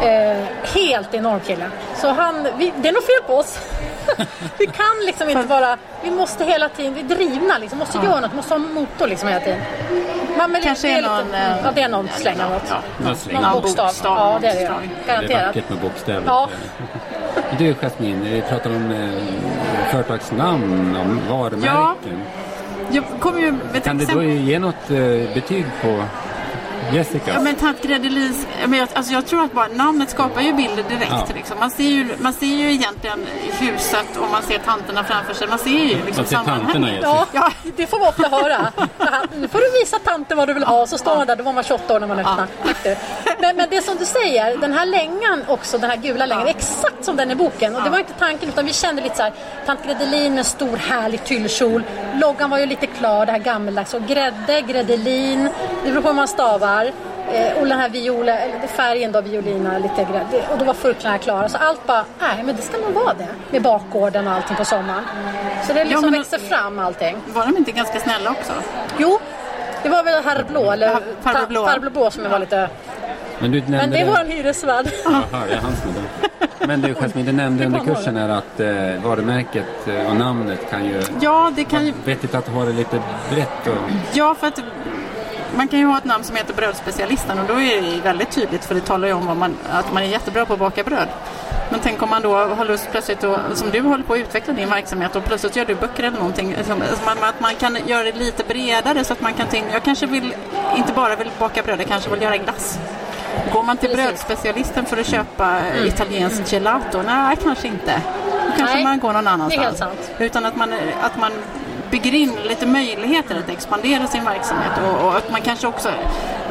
Eh, 0.03 0.45
helt 0.75 1.15
enorm 1.15 1.41
kille. 1.41 1.65
Så 1.97 2.09
han, 2.09 2.47
vi, 2.59 2.73
det 2.77 2.88
är 2.88 2.93
nog 2.93 3.03
fel 3.03 3.23
på 3.27 3.35
oss. 3.35 3.59
vi 4.59 4.67
kan 4.67 5.07
liksom 5.07 5.29
inte 5.29 5.49
bara, 5.49 5.77
vi 6.05 6.11
måste 6.11 6.45
hela 6.45 6.69
tiden, 6.69 6.95
vi 6.95 7.00
är 7.00 7.05
drivna 7.05 7.59
liksom, 7.59 7.79
måste 7.79 7.99
göra 7.99 8.21
något, 8.21 8.35
måste 8.35 8.55
ha 8.55 8.57
en 8.61 8.75
motor 8.75 9.07
liksom 9.07 9.29
hela 9.29 9.41
tiden. 9.41 9.59
men 10.38 10.53
det- 10.53 10.61
kanske 10.61 10.87
det 10.88 10.93
är 10.93 10.99
är 10.99 11.03
lite- 11.03 11.15
någon... 11.15 11.35
eh, 11.35 11.57
ja, 11.65 11.71
det 11.75 11.83
är 11.83 11.88
någon 11.88 12.09
släng 12.17 12.41
av 12.41 12.50
något. 12.50 12.62
Ja, 12.69 12.77
Någon 13.05 13.17
släng. 13.17 13.35
Någon 13.35 13.45
Ja, 13.45 13.61
bokstav. 13.61 13.87
bokstav, 13.87 14.17
Ja, 14.33 14.38
det 14.41 14.49
är 14.49 14.55
det. 14.55 14.61
bokstav. 14.61 14.83
Det 15.07 15.12
är 15.12 15.17
Garanterat. 15.17 15.47
vackert 15.47 15.69
med 15.71 15.79
bokstäver. 15.79 16.23
Ja. 16.27 16.49
Du 17.59 17.75
Jasmin, 17.75 18.21
vi 18.25 18.43
pratar 18.43 18.71
om 18.71 18.91
eh, 18.93 19.91
företagsnamn, 19.93 20.97
om 20.97 21.21
varumärken. 21.31 22.23
Jag 22.90 23.04
kommer 23.21 23.40
ju 23.40 23.52
med 23.73 23.85
Kan 23.85 23.99
du 23.99 24.04
då 24.04 24.23
ge 24.23 24.59
något 24.59 24.90
eh, 24.90 24.99
betyg 25.35 25.64
på 25.83 26.04
Jessica? 26.92 27.33
Ja, 27.35 27.40
men 27.40 27.54
tant 27.54 27.83
Gredelins, 27.83 28.47
men 28.66 28.78
jag, 28.78 28.88
alltså 28.95 29.12
jag 29.12 29.26
tror 29.26 29.45
att 29.45 29.52
bara 29.52 29.68
namnet 29.68 30.11
skapar 30.11 30.40
ju 30.40 30.52
bilder 30.52 30.85
direkt. 30.88 31.11
Ja. 31.11 31.26
Liksom. 31.35 31.59
Man, 31.59 31.71
ser 31.71 31.85
ju, 31.85 32.09
man 32.18 32.33
ser 32.33 32.47
ju 32.47 32.73
egentligen 32.73 33.26
huset 33.61 34.16
och 34.16 34.30
man 34.30 34.42
ser 34.42 34.59
tanterna 34.59 35.04
framför 35.04 35.35
sig. 35.35 35.49
Man 35.49 35.59
ser 35.59 35.71
ju 35.71 35.88
liksom 35.88 36.14
Man 36.16 36.26
ser 36.26 36.37
tanterna, 36.37 36.88
Jessica. 36.88 37.26
Ja, 37.33 37.50
det 37.76 37.87
får 37.87 37.99
vi 37.99 38.04
ofta 38.07 38.28
höra. 38.28 38.73
Nu 39.40 39.49
får 39.49 39.59
du 39.59 39.80
visa 39.80 39.99
tanten 40.04 40.37
vad 40.37 40.49
du 40.49 40.54
vill 40.54 40.64
ha. 40.64 40.87
Så 40.87 40.99
står 40.99 41.16
man 41.16 41.26
där, 41.26 41.37
då 41.37 41.45
var 41.45 41.52
man 41.52 41.64
28 41.64 41.95
år 41.95 42.00
när 42.00 42.07
man 42.07 42.18
öppnade. 42.18 42.47
Du. 42.85 42.97
Men, 43.40 43.57
men 43.57 43.66
det 43.71 43.83
som 43.83 43.97
du 43.97 44.04
säger, 44.04 44.57
den 44.57 44.73
här 44.73 44.87
längan 44.87 45.45
också, 45.49 45.78
den 45.78 45.90
här 45.90 45.97
gula 45.97 46.26
längan, 46.26 46.47
är 46.47 46.50
exakt 46.50 47.04
som 47.04 47.16
den 47.16 47.30
i 47.30 47.35
boken. 47.35 47.76
Och 47.76 47.83
det 47.83 47.90
var 47.90 47.99
inte 47.99 48.12
tanken, 48.12 48.49
utan 48.49 48.66
vi 48.66 48.73
kände 48.73 49.02
lite 49.02 49.16
så 49.16 49.23
här, 49.23 49.33
tant 49.66 49.87
Gredelin 49.87 50.35
med 50.35 50.47
stor 50.47 50.76
härlig 50.76 51.25
tyllkjol. 51.25 51.83
Loggan 52.14 52.50
var 52.50 52.59
ju 52.59 52.66
lite 52.66 52.87
klar, 52.87 53.26
det 53.26 53.33
här 53.33 53.38
gammeldags. 53.38 53.95
Och 53.95 54.02
grädde, 54.02 54.61
Gredelin, 54.61 55.49
det 55.85 55.90
beror 55.90 56.02
på 56.02 56.09
hur 56.09 56.14
man 56.14 56.28
stavar. 56.28 56.92
Eh, 57.33 57.59
och 57.59 57.66
den 57.66 57.78
här 57.78 57.88
viola, 57.88 58.38
färgen 58.76 59.12
då, 59.12 59.21
violina, 59.21 59.78
lite 59.78 60.07
grädde. 60.12 60.47
Och 60.52 60.59
då 60.59 60.64
var 60.64 60.75
furklarna 60.75 61.18
klara. 61.18 61.49
Så 61.49 61.59
allt 61.59 61.87
bara, 61.87 62.04
nej 62.21 62.42
men 62.45 62.57
det 62.57 62.62
ska 62.62 62.78
nog 62.78 62.92
vara 62.92 63.14
det. 63.14 63.28
Med 63.50 63.62
bakgården 63.62 64.26
och 64.28 64.33
allting 64.33 64.57
på 64.57 64.64
sommaren. 64.64 65.04
Så 65.66 65.73
det 65.73 65.85
liksom 65.85 66.02
men- 66.11 66.12
växer 66.21 66.38
fram 66.38 66.78
allting. 66.78 67.16
Var 67.26 67.47
de 67.47 67.57
inte 67.57 67.73
ganska 67.73 68.00
snälla 68.00 68.30
också? 68.30 68.52
Jo, 68.99 69.18
det 69.83 69.88
var 69.88 70.02
väl 70.02 70.25
herr 70.25 70.45
Blå, 70.49 70.71
eller 70.71 70.87
Ja, 70.87 71.00
farbror 71.23 71.47
Blå. 71.80 71.90
Blå 71.90 72.11
som 72.11 72.30
var 72.30 72.38
lite... 72.38 72.68
Men, 73.40 73.50
du 73.50 73.61
nämnde 73.61 73.78
Men 73.78 73.90
det 73.90 74.04
var 74.04 74.21
en 74.21 74.30
hyresvärd. 74.30 74.87
Jaha, 75.04 75.23
det 75.30 75.54
är 75.54 75.62
modell. 75.62 76.28
Men 76.66 76.80
du 76.80 76.95
Jasmin, 76.95 77.26
du 77.26 77.33
nämnde 77.33 77.66
under 77.66 77.80
kursen 77.80 78.16
här 78.16 78.28
att 78.28 78.61
eh, 78.61 79.02
varumärket 79.04 79.88
eh, 79.88 80.11
och 80.11 80.16
namnet 80.16 80.71
kan 80.71 80.85
ju... 80.85 81.02
Ja, 81.21 81.52
det 81.57 81.64
kan 81.64 81.87
ju... 81.87 81.92
Vettigt 82.04 82.35
att 82.35 82.49
ha 82.49 82.64
det 82.64 82.73
lite 82.73 83.02
brett 83.30 83.66
och... 83.66 83.90
Ja, 84.12 84.35
för 84.40 84.47
att 84.47 84.61
man 85.57 85.68
kan 85.68 85.78
ju 85.78 85.87
ha 85.87 85.99
ett 85.99 86.04
namn 86.04 86.25
som 86.25 86.37
heter 86.37 86.54
Brödspecialisten 86.54 87.38
och 87.38 87.47
då 87.49 87.61
är 87.61 87.83
det 87.83 88.00
väldigt 88.00 88.30
tydligt 88.30 88.64
för 88.64 88.75
det 88.75 88.80
talar 88.80 89.09
ju 89.09 89.14
om 89.14 89.26
vad 89.26 89.37
man, 89.37 89.57
att 89.71 89.92
man 89.92 90.02
är 90.02 90.07
jättebra 90.07 90.47
på 90.47 90.52
att 90.52 90.59
baka 90.59 90.85
bröd. 90.85 91.09
Men 91.71 91.80
tänk 91.83 92.02
om 92.02 92.11
man 92.11 92.23
då 92.23 92.35
har 92.35 92.64
lust 92.64 92.88
plötsligt, 92.90 93.25
och, 93.25 93.38
som 93.54 93.71
du 93.71 93.80
håller 93.80 94.04
på 94.04 94.12
att 94.12 94.18
utveckla 94.18 94.54
din 94.54 94.71
verksamhet 94.71 95.16
och 95.16 95.25
plötsligt 95.25 95.57
gör 95.57 95.64
du 95.64 95.75
böcker 95.75 96.04
eller 96.04 96.18
någonting. 96.18 96.54
Som, 96.54 96.64
som 96.64 97.04
man, 97.04 97.16
att 97.21 97.40
man 97.40 97.54
kan 97.54 97.78
göra 97.87 98.02
det 98.02 98.12
lite 98.12 98.45
bredare 98.49 99.04
så 99.04 99.12
att 99.12 99.21
man 99.21 99.35
kan 99.35 99.47
tänka, 99.47 99.73
jag 99.73 99.83
kanske 99.83 100.07
vill, 100.07 100.35
inte 100.76 100.92
bara 100.92 101.16
vill 101.16 101.30
baka 101.38 101.62
bröd, 101.62 101.80
jag 101.80 101.87
kanske 101.87 102.11
vill 102.11 102.23
göra 102.23 102.37
glass. 102.37 102.78
Går 103.52 103.62
man 103.62 103.76
till 103.76 103.90
Precis. 103.90 104.07
brödspecialisten 104.07 104.85
för 104.85 104.97
att 104.97 105.07
köpa 105.07 105.47
mm. 105.59 105.87
italiensk 105.87 106.52
gelato? 106.52 107.02
Nej, 107.02 107.37
kanske 107.42 107.68
inte. 107.68 108.02
Då 108.25 108.52
kanske 108.57 108.75
Nej, 108.75 108.85
man 108.85 108.99
går 108.99 109.12
någon 109.12 109.25
det 109.25 109.30
är 109.30 109.35
annanstans. 109.35 109.64
helt 109.64 109.78
sant. 109.78 110.11
Utan 110.18 110.47
att 110.47 110.57
man, 110.57 110.73
att 111.02 111.18
man 111.18 111.33
bygger 111.90 112.14
in 112.14 112.37
lite 112.45 112.66
möjligheter 112.66 113.38
att 113.38 113.49
expandera 113.49 114.07
sin 114.07 114.25
verksamhet. 114.25 114.73
Och, 114.85 115.07
och 115.07 115.16
att 115.16 115.30
man 115.30 115.40
kanske 115.40 115.66
också, 115.66 115.88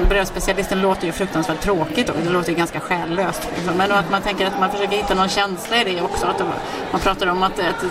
brödspecialisten 0.10 0.82
låter 0.82 1.06
ju 1.06 1.12
fruktansvärt 1.12 1.62
tråkigt 1.62 2.10
och 2.10 2.16
det 2.24 2.30
låter 2.30 2.50
ju 2.50 2.56
ganska 2.56 2.80
själlöst. 2.80 3.48
Liksom. 3.56 3.78
Men 3.78 3.92
att 3.92 4.12
man 4.12 4.22
tänker 4.22 4.48
att 4.48 4.60
man 4.60 4.72
försöker 4.72 4.98
hitta 4.98 5.14
någon 5.16 5.30
känsla 5.30 5.82
i 5.82 5.84
det 5.84 6.02
också. 6.02 6.26
Att 6.26 6.40
man 6.92 7.02
pratar 7.02 7.28
om 7.28 7.44
att 7.44 7.60
ett 7.60 7.86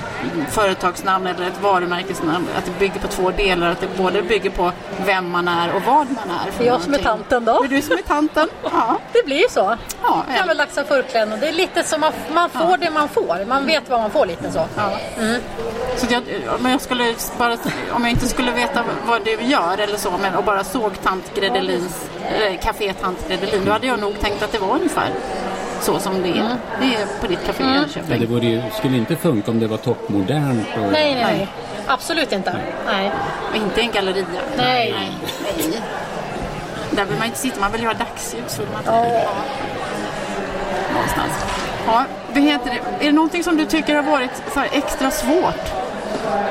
företagsnamn 0.51 1.27
eller 1.27 1.47
ett 1.47 1.63
varumärkesnamn, 1.63 2.47
att 2.59 2.65
det 2.65 2.79
bygger 2.79 3.01
på 3.01 3.09
två 3.09 3.31
delar. 3.31 3.71
Att 3.71 3.81
det 3.81 3.97
både 3.97 4.23
bygger 4.23 4.51
på 4.51 4.73
vem 5.07 5.31
man 5.31 5.49
är 5.49 5.75
och 5.75 5.83
vad 5.83 6.07
man 6.11 6.31
är. 6.47 6.51
för 6.51 6.65
jag 6.65 6.81
som 6.81 6.95
är 6.95 6.99
tanten 6.99 7.45
då. 7.45 7.61
Det 7.61 7.67
är 7.67 7.69
du 7.69 7.83
som 7.83 7.99
är 7.99 8.03
tanten. 8.03 8.49
Ja. 8.73 8.99
Det 9.13 9.27
blir 9.27 9.37
ju 9.37 9.49
så. 9.51 9.77
Ja, 10.03 10.25
Gammeldags 10.37 10.75
förkläden. 10.75 11.41
Det 11.41 11.49
är 11.49 11.53
lite 11.53 11.83
som 11.83 12.01
man, 12.01 12.13
man 12.35 12.51
får 12.51 12.77
det 12.77 12.91
man 12.91 13.09
får. 13.09 13.45
Man 13.45 13.67
vet 13.67 13.89
vad 13.89 14.01
man 14.01 14.11
får 14.11 14.27
lite 14.27 14.53
så. 14.53 14.65
Ja. 14.77 14.99
Så 15.97 16.07
att 16.07 16.11
jag, 16.11 16.23
om, 16.59 16.71
jag 16.71 16.81
skulle 16.81 17.15
bara, 17.39 17.57
om 17.93 18.03
jag 18.03 18.11
inte 18.11 18.27
skulle 18.29 18.53
veta 18.53 18.85
vad 19.07 19.25
du 19.25 19.31
gör 19.43 19.79
eller 19.79 19.97
så 19.97 20.11
men, 20.23 20.35
och 20.35 20.45
bara 20.45 20.65
såg 20.65 21.03
tant 21.03 21.35
Gredelins, 21.35 22.05
äh, 22.51 22.59
Café 22.61 22.93
Tant 22.93 23.29
Gredelin 23.29 23.65
då 23.65 23.73
hade 23.73 23.87
jag 23.87 24.01
nog 24.01 24.21
tänkt 24.21 24.43
att 24.43 24.53
det 24.53 24.59
var 24.59 24.75
ungefär 24.75 25.09
så 25.81 25.99
som 25.99 26.23
det 26.23 26.29
är. 26.29 26.57
Det 26.81 26.95
är 26.95 27.21
på 27.21 27.27
ditt 27.27 27.47
café 27.47 27.65
i 27.65 27.67
det 27.67 27.75
Jönköping. 27.75 28.27
vore 28.31 28.47
ju, 28.47 28.63
skulle 28.79 28.97
inte 28.97 29.17
funka 29.17 29.51
om 29.51 29.61
det 29.61 29.67
var 29.67 29.77
toppmodernt. 29.77 30.67
Och, 30.75 30.93
Nej, 30.93 31.15
nej, 31.15 31.25
nej. 31.25 31.37
Nej. 31.37 31.49
Absolut 31.87 32.33
inte. 32.33 32.57
Nej. 32.87 33.11
Och 33.51 33.57
inte 33.57 33.81
en 33.81 33.91
galleria. 33.93 34.25
Nej. 34.57 34.95
Nej. 35.43 35.81
Där 36.91 37.05
vill 37.05 37.19
man 37.19 37.27
inte 37.27 37.39
sitta, 37.39 37.61
man 37.61 37.73
vill 37.73 37.81
ju 37.81 37.87
ha 37.87 37.95
dagsljus. 37.95 38.59
Vill 38.59 38.67
man 38.73 38.79
inte 38.79 38.91
Ja. 38.91 38.97
ha 39.29 39.35
någonstans. 40.95 41.33
Ja, 41.87 42.05
vad 42.35 42.43
heter 42.43 42.71
det? 42.71 43.05
Är 43.05 43.07
det 43.09 43.13
någonting 43.13 43.45
som 43.45 43.57
du 43.57 43.65
tycker 43.67 43.95
har 43.95 44.03
varit 44.03 44.31
så 44.55 44.61
här 44.61 44.69
extra 44.73 45.11
svårt? 45.11 45.73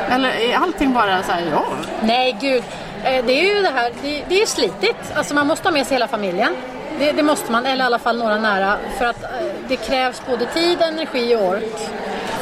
Eller 0.10 0.30
är 0.30 0.58
allting 0.58 0.94
bara 0.94 1.24
så 1.24 1.32
här, 1.32 1.42
ja, 1.52 1.66
Nej, 2.02 2.38
gud. 2.42 2.64
Eh, 3.04 3.26
Det 3.26 3.34
är 3.34 3.56
ju 3.56 3.62
det 3.62 3.70
här, 3.70 3.92
det, 4.02 4.24
det 4.30 4.42
är 4.42 4.46
slitigt. 4.46 5.12
Alltså 5.16 5.34
man 5.34 5.48
måste 5.48 5.68
ha 5.68 5.74
med 5.74 5.88
sig 5.88 5.96
hela 5.96 6.08
familjen. 6.08 6.56
Det, 7.00 7.12
det 7.12 7.24
måste 7.24 7.52
man, 7.52 7.66
eller 7.66 7.84
i 7.84 7.86
alla 7.86 8.00
fall 8.00 8.18
några 8.18 8.38
nära. 8.38 8.78
För 8.98 9.06
att 9.06 9.24
eh, 9.24 9.30
det 9.68 9.76
krävs 9.76 10.22
både 10.30 10.46
tid, 10.46 10.82
energi 10.82 11.36
och 11.36 11.42
ork. 11.48 11.90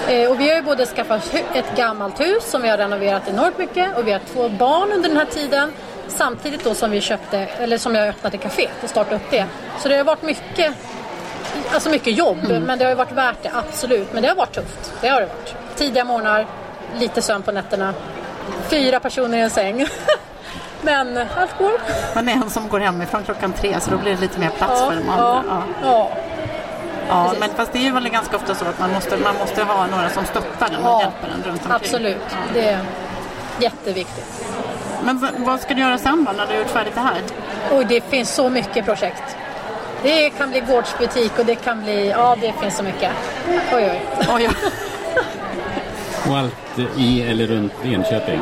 Eh, 0.07 0.31
Och 0.31 0.39
vi 0.39 0.49
har 0.49 0.55
ju 0.55 0.61
både 0.61 0.85
skaffat 0.85 1.33
ett 1.53 1.75
gammalt 1.75 2.19
hus 2.19 2.43
som 2.51 2.61
vi 2.61 2.69
har 2.69 2.77
renoverat 2.77 3.27
enormt 3.27 3.57
mycket 3.57 3.97
och 3.97 4.07
vi 4.07 4.11
har 4.11 4.21
två 4.33 4.49
barn 4.49 4.91
under 4.91 5.09
den 5.09 5.17
här 5.17 5.25
tiden. 5.25 5.71
Samtidigt 6.07 6.63
då 6.63 6.73
som 6.73 6.91
vi 6.91 7.01
köpte, 7.01 7.37
eller 7.39 7.77
som 7.77 7.95
jag 7.95 8.07
öppnade 8.07 8.37
kaféet 8.37 8.83
och 8.83 8.89
startade 8.89 9.15
upp 9.15 9.31
det. 9.31 9.45
Så 9.79 9.89
det 9.89 9.97
har 9.97 10.03
varit 10.03 10.21
mycket, 10.21 10.73
alltså 11.73 11.89
mycket 11.89 12.17
jobb, 12.17 12.37
men 12.65 12.77
det 12.79 12.85
har 12.85 12.89
ju 12.89 12.95
varit 12.95 13.11
värt 13.11 13.35
det, 13.43 13.51
absolut. 13.53 14.13
Men 14.13 14.21
det 14.23 14.29
har 14.29 14.35
varit 14.35 14.51
tufft, 14.53 14.93
det 15.01 15.07
har 15.07 15.21
det 15.21 15.27
varit. 15.27 15.55
Tidiga 15.75 16.05
morgnar, 16.05 16.45
lite 16.99 17.21
sömn 17.21 17.43
på 17.43 17.51
nätterna, 17.51 17.93
fyra 18.69 18.99
personer 18.99 19.37
i 19.37 19.41
en 19.41 19.49
säng. 19.49 19.85
men 20.81 21.17
allt 21.17 21.57
går. 21.57 21.71
man 22.15 22.29
är 22.29 22.33
en 22.33 22.49
som 22.49 22.69
går 22.69 22.79
hemifrån 22.79 23.23
klockan 23.23 23.53
tre 23.53 23.79
så 23.79 23.91
då 23.91 23.97
blir 23.97 24.15
det 24.15 24.21
lite 24.21 24.39
mer 24.39 24.49
plats 24.49 24.81
för 24.81 24.95
de 24.95 25.03
ja, 25.07 25.13
andra. 25.13 25.63
Ja. 25.81 25.89
ja. 25.89 26.09
Ja, 27.09 27.23
precis. 27.23 27.39
men 27.39 27.49
fast 27.49 27.73
det 27.73 27.87
är 27.87 27.91
väl 27.91 28.09
ganska 28.09 28.35
ofta 28.35 28.55
så 28.55 28.65
att 28.65 28.79
man 28.79 28.91
måste, 28.93 29.17
man 29.17 29.35
måste 29.39 29.63
ha 29.63 29.85
några 29.85 30.09
som 30.09 30.25
stöttar 30.25 30.69
den 30.69 30.83
och 30.83 30.89
Ja, 30.89 31.01
hjälper 31.01 31.27
den 31.27 31.43
runt 31.43 31.61
omkring. 31.61 31.71
absolut. 31.75 32.17
Ja. 32.29 32.35
Det 32.53 32.69
är 32.69 32.79
jätteviktigt. 33.59 34.45
Men 35.03 35.27
vad 35.37 35.59
ska 35.59 35.73
du 35.73 35.81
göra 35.81 35.97
sen 35.97 36.25
då 36.25 36.31
när 36.31 36.45
du 36.45 36.53
har 36.53 36.59
gjort 36.59 36.69
färdigt 36.69 36.95
det 36.95 37.01
här? 37.01 37.21
Och 37.71 37.85
det 37.85 38.01
finns 38.03 38.35
så 38.35 38.49
mycket 38.49 38.85
projekt. 38.85 39.37
Det 40.03 40.29
kan 40.29 40.49
bli 40.51 40.59
gårdsbutik 40.59 41.39
och 41.39 41.45
det 41.45 41.55
kan 41.55 41.83
bli, 41.83 42.09
ja 42.09 42.37
det 42.41 42.53
finns 42.61 42.77
så 42.77 42.83
mycket. 42.83 43.11
Oj 43.73 43.91
oj. 43.91 44.01
Oj, 44.29 44.43
ja. 44.43 44.51
och 46.29 46.37
allt 46.37 46.79
i 46.97 47.21
eller 47.21 47.47
runt 47.47 47.73
Enköping. 47.85 48.39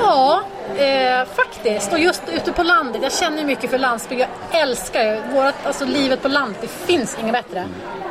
Ja, 0.00 0.42
eh, 0.78 1.24
faktiskt. 1.34 1.92
Och 1.92 1.98
just 1.98 2.22
ute 2.28 2.52
på 2.52 2.62
landet. 2.62 3.02
Jag 3.02 3.12
känner 3.12 3.44
mycket 3.44 3.70
för 3.70 3.78
landsbygd. 3.78 4.20
Jag 4.20 4.60
älskar 4.60 5.02
ju 5.02 5.20
vårat, 5.34 5.54
alltså 5.64 5.84
livet 5.84 6.22
på 6.22 6.28
landet. 6.28 6.58
Det 6.60 6.68
finns 6.68 7.18
inget 7.20 7.32
bättre. 7.32 7.64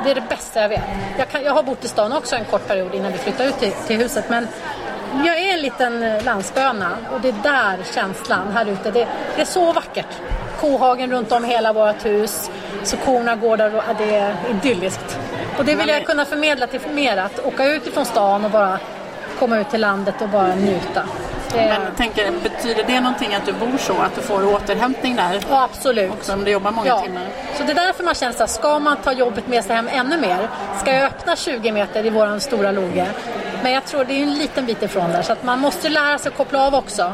Det 0.04 0.12
är 0.12 0.15
det 0.15 0.30
bästa 0.30 0.62
jag 0.62 0.69
vet. 0.69 0.82
Jag, 1.17 1.30
kan, 1.30 1.43
jag 1.43 1.54
har 1.54 1.63
bott 1.63 1.86
i 1.86 1.88
stan 1.88 2.12
också 2.12 2.36
en 2.36 2.45
kort 2.45 2.67
period 2.67 2.95
innan 2.95 3.12
vi 3.12 3.17
flyttade 3.17 3.49
ut 3.49 3.60
till, 3.60 3.71
till 3.71 3.97
huset. 3.97 4.30
Men 4.30 4.47
jag 5.25 5.38
är 5.38 5.54
en 5.54 5.62
liten 5.62 6.19
landsböna 6.19 6.97
och 7.13 7.21
det 7.21 7.30
är 7.30 7.36
där 7.43 7.78
känslan 7.93 8.51
här 8.54 8.65
ute. 8.65 8.91
Det, 8.91 9.08
det 9.36 9.41
är 9.41 9.45
så 9.45 9.71
vackert. 9.71 10.08
Kohagen 10.60 11.12
runt 11.12 11.32
om 11.32 11.43
hela 11.43 11.73
vårt 11.73 12.06
hus. 12.06 12.49
Så 12.84 12.97
korna 12.97 13.36
går 13.36 13.58
där 13.58 13.75
och 13.75 13.84
det 13.97 14.15
är 14.15 14.36
idylliskt. 14.49 15.05
Och 15.58 15.65
det 15.65 15.76
vill 15.76 15.89
jag 15.89 16.06
kunna 16.06 16.26
förmedla 16.26 16.68
till 16.68 16.82
mer. 16.94 17.18
Att 17.18 17.46
åka 17.46 17.65
ut 17.65 17.88
ifrån 17.88 18.06
stan 18.06 18.46
och 18.46 18.52
bara 18.52 18.80
komma 19.39 19.60
ut 19.60 19.70
till 19.70 19.82
landet 19.82 20.15
och 20.22 20.30
bara 20.30 20.56
njuta. 20.56 21.04
Men 21.56 21.96
tänker, 21.98 22.32
betyder 22.32 22.84
det 22.88 23.00
någonting 23.02 23.36
att 23.36 23.46
du 23.46 23.54
bor 23.54 23.78
så? 23.78 23.94
Att 23.94 24.15
du 24.15 24.22
får 24.22 24.56
återhämtning 24.56 25.15
där? 25.15 25.39
Ja, 25.50 25.63
absolut. 25.63 26.12
Också 26.12 26.34
om 26.34 26.44
du 26.44 26.52
jobbar 26.52 26.72
många 26.72 26.88
ja. 26.88 27.02
timmar? 27.02 27.28
Så 27.58 27.63
det 27.63 27.72
är 27.72 27.76
därför 27.76 28.04
man 28.04 28.15
känner 28.15 28.34
så 28.34 28.39
här, 28.39 28.48
ska 28.48 28.80
man 28.80 28.98
ta 28.98 29.12
jobbet 29.12 29.48
med 29.48 29.63
sig 29.63 29.76
hem 29.76 29.88
ännu 29.91 30.18
mer? 30.18 30.50
Ska 30.82 30.94
jag 30.94 31.04
öppna 31.04 31.36
20 31.36 31.72
meter 31.72 32.06
i 32.06 32.10
våran 32.10 32.39
stora 32.39 32.72
loge? 32.72 33.08
Men 33.63 33.72
jag 33.72 33.86
tror 33.86 34.06
det 34.06 34.13
är 34.13 34.24
en 34.24 34.34
liten 34.34 34.65
bit 34.65 34.84
ifrån 34.84 35.12
där 35.12 35.22
så 35.22 35.34
att 35.34 35.44
man 35.44 35.60
måste 35.60 35.89
lära 35.89 36.18
sig 36.18 36.30
att 36.30 36.38
koppla 36.38 36.68
av 36.68 36.76
också. 36.76 37.13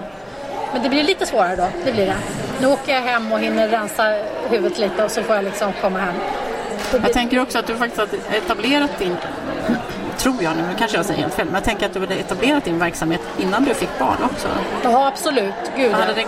Men 0.74 0.84
det 0.84 0.90
blir 0.90 1.04
lite 1.04 1.26
svårare 1.26 1.56
då, 1.56 1.68
det 1.86 1.92
blir 1.92 2.06
det. 2.06 2.18
Nu 2.62 2.68
åker 2.68 2.94
jag 2.94 3.02
hem 3.02 3.32
och 3.32 3.40
hinner 3.40 3.68
rensa 3.68 4.04
huvudet 4.50 4.78
lite 4.78 5.04
och 5.04 5.12
så 5.12 5.24
får 5.24 5.36
jag 5.36 5.46
liksom 5.46 5.74
komma 5.82 6.00
hem. 6.00 6.16
Jag 6.92 7.14
tänker 7.14 7.40
också 7.42 7.60
att 7.60 7.68
du 7.68 7.76
faktiskt 7.76 8.00
har 8.00 8.36
etablerat 8.38 9.00
din, 9.00 9.18
tror 10.18 10.44
jag 10.44 10.56
nu, 10.56 10.62
nu 10.62 10.76
kanske 10.78 10.98
jag 10.98 11.06
säger 11.06 11.22
helt 11.22 11.34
fel, 11.34 11.46
men 11.46 11.56
jag 11.56 11.64
tänker 11.64 11.86
att 11.86 11.94
du 11.94 12.00
hade 12.00 12.16
etablerat 12.16 12.64
din 12.64 12.80
verksamhet 12.80 13.22
innan 13.40 13.64
du 13.66 13.74
fick 13.74 14.00
barn 14.00 14.18
också. 14.24 14.48
Ja, 14.84 15.08
absolut. 15.08 15.54
Gud, 15.78 15.92
Hade 15.92 16.14
det 16.14 16.26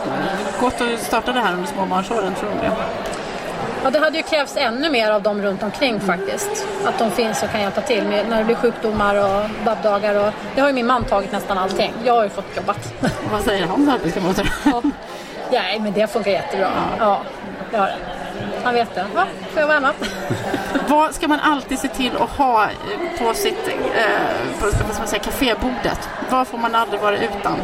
gått 0.61 0.81
att 0.81 0.99
starta 0.99 1.31
det 1.33 1.39
här 1.39 1.53
under 1.53 1.67
småbarnsåren, 1.67 2.33
tror 2.35 2.49
du 2.49 2.55
det? 2.55 2.71
Ja, 3.83 3.89
det 3.89 3.99
hade 3.99 4.17
ju 4.17 4.23
krävts 4.23 4.57
ännu 4.57 4.89
mer 4.89 5.11
av 5.11 5.21
dem 5.21 5.41
runt 5.41 5.63
omkring 5.63 5.99
faktiskt. 5.99 6.67
Att 6.85 6.99
de 6.99 7.11
finns 7.11 7.43
och 7.43 7.49
kan 7.49 7.61
hjälpa 7.61 7.81
till 7.81 8.03
med, 8.03 8.29
när 8.29 8.37
det 8.37 8.43
blir 8.43 8.55
sjukdomar 8.55 9.15
och 9.15 9.49
babbdagar. 9.65 10.27
Och, 10.27 10.33
det 10.55 10.61
har 10.61 10.67
ju 10.67 10.73
min 10.73 10.85
man 10.85 11.03
tagit 11.03 11.31
nästan 11.31 11.57
allting. 11.57 11.93
Jag 12.05 12.13
har 12.13 12.23
ju 12.23 12.29
fått 12.29 12.57
jobbat. 12.57 12.93
Vad 13.31 13.41
säger 13.41 13.65
hans 13.65 13.89
arbetskamrater? 13.89 14.53
Nej, 15.51 15.79
men 15.79 15.93
det 15.93 16.07
funkar 16.07 16.31
jättebra. 16.31 16.69
Ja, 16.99 17.21
det 17.71 17.77
har 17.77 17.87
det. 17.87 17.95
Han 18.63 18.73
vet 18.73 18.95
det. 18.95 19.05
Va? 19.15 19.25
Får 19.51 19.59
jag 19.59 19.67
vara 19.67 19.79
hemma? 19.79 19.93
Vad 20.87 21.15
ska 21.15 21.27
man 21.27 21.39
alltid 21.39 21.79
se 21.79 21.87
till 21.87 22.17
att 22.17 22.29
ha 22.29 22.67
på 23.19 23.33
sitt 23.33 23.67
eh, 23.67 24.59
på, 24.59 24.65
vad 24.65 24.73
ska 24.73 24.99
man 24.99 25.07
säga, 25.07 25.23
kafébordet? 25.23 26.09
Vad 26.29 26.47
får 26.47 26.57
man 26.57 26.75
aldrig 26.75 27.01
vara 27.01 27.17
utan? 27.17 27.57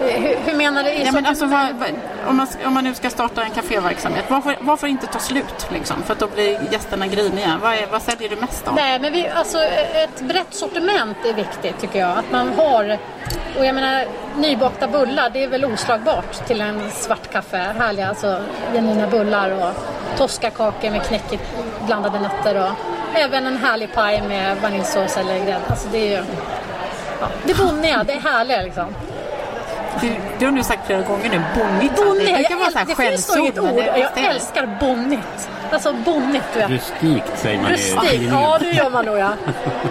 Hur, 0.00 0.36
hur 0.36 0.56
menar 0.56 0.82
du? 0.82 0.90
Ja, 0.90 1.12
men 1.12 1.26
alltså, 1.26 1.46
vad, 1.46 1.74
vad, 1.74 1.88
om, 2.26 2.36
man, 2.36 2.46
om 2.66 2.74
man 2.74 2.84
nu 2.84 2.94
ska 2.94 3.10
starta 3.10 3.44
en 3.44 3.50
kaféverksamhet, 3.50 4.24
vad 4.60 4.80
får 4.80 4.88
inte 4.88 5.06
ta 5.06 5.18
slut? 5.18 5.66
Liksom, 5.72 6.02
för 6.02 6.12
att 6.12 6.18
då 6.18 6.26
blir 6.26 6.72
gästerna 6.72 7.06
griniga. 7.06 7.58
Vad, 7.62 7.72
är, 7.72 7.86
vad 7.90 8.02
säljer 8.02 8.28
du 8.28 8.36
mest 8.36 8.68
av? 8.68 8.74
Nej, 8.74 9.00
men 9.00 9.12
vi, 9.12 9.28
alltså, 9.28 9.58
ett 9.94 10.20
brett 10.20 10.54
sortiment 10.54 11.16
är 11.24 11.32
viktigt 11.32 11.80
tycker 11.80 11.98
jag. 11.98 12.18
Att 12.18 12.30
man 12.30 12.52
har, 12.56 12.98
och 13.58 13.66
jag 13.66 13.74
menar 13.74 14.04
nybakta 14.36 14.88
bullar, 14.88 15.30
det 15.30 15.44
är 15.44 15.48
väl 15.48 15.64
oslagbart 15.64 16.46
till 16.46 16.60
en 16.60 16.90
svart 16.90 17.32
kaffe. 17.32 17.74
Härliga, 17.78 18.08
alltså 18.08 18.40
genuina 18.72 19.06
bullar 19.06 19.50
och 19.50 19.74
toskakakor 20.18 20.90
med 20.90 21.02
knäckigt 21.02 21.42
blandade 21.86 22.20
nötter 22.20 22.56
och 22.56 22.70
även 23.14 23.46
en 23.46 23.56
härlig 23.56 23.94
paj 23.94 24.22
med 24.28 24.56
vaniljsås 24.62 25.16
eller 25.16 25.38
grädde. 25.38 25.60
Alltså 25.68 25.88
det 25.92 25.98
är 25.98 26.18
ju, 26.18 26.24
ja, 27.20 27.28
det 27.44 27.54
bonniga, 27.54 28.04
det 28.04 28.12
är 28.12 28.20
härliga 28.20 28.62
liksom. 28.62 28.94
Du, 30.00 30.16
det 30.38 30.44
har 30.44 30.52
du 30.52 30.62
sagt 30.62 30.86
flera 30.86 31.02
gånger 31.02 31.30
nu. 31.30 31.42
Bonnigt. 31.58 31.96
Bonniga, 31.96 32.26
det 32.26 32.32
brukar 32.32 32.56
vara 32.56 32.64
jag, 32.64 32.72
så 32.72 32.78
här 32.78 32.86
det 32.86 33.10
finns 33.10 33.36
inget 33.36 33.58
ord. 33.58 33.84
Jag 33.96 34.24
älskar 34.24 34.78
bonnigt. 34.80 35.48
Alltså 35.70 35.92
bonnigt, 35.92 36.44
du 36.52 36.58
vet. 36.58 36.70
Rustikt 36.70 37.38
säger 37.38 37.62
man 37.62 37.70
i 37.70 37.74
Rustik, 37.74 38.00
tidningen. 38.10 38.34
ja 38.34 38.58
det 38.60 38.70
gör 38.70 38.90
man 38.90 39.04
nog 39.04 39.18
ja. 39.18 39.32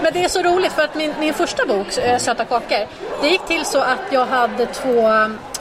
Men 0.02 0.14
det 0.14 0.24
är 0.24 0.28
så 0.28 0.42
roligt 0.42 0.72
för 0.72 0.84
att 0.84 0.96
min, 0.96 1.14
min 1.20 1.34
första 1.34 1.66
bok, 1.66 1.98
eh, 1.98 2.18
Söta 2.18 2.46
kakor, 2.46 2.88
det 3.22 3.28
gick 3.28 3.46
till 3.48 3.66
så 3.66 3.80
att 3.80 4.00
jag 4.12 4.26
hade 4.26 4.66
två 4.66 5.10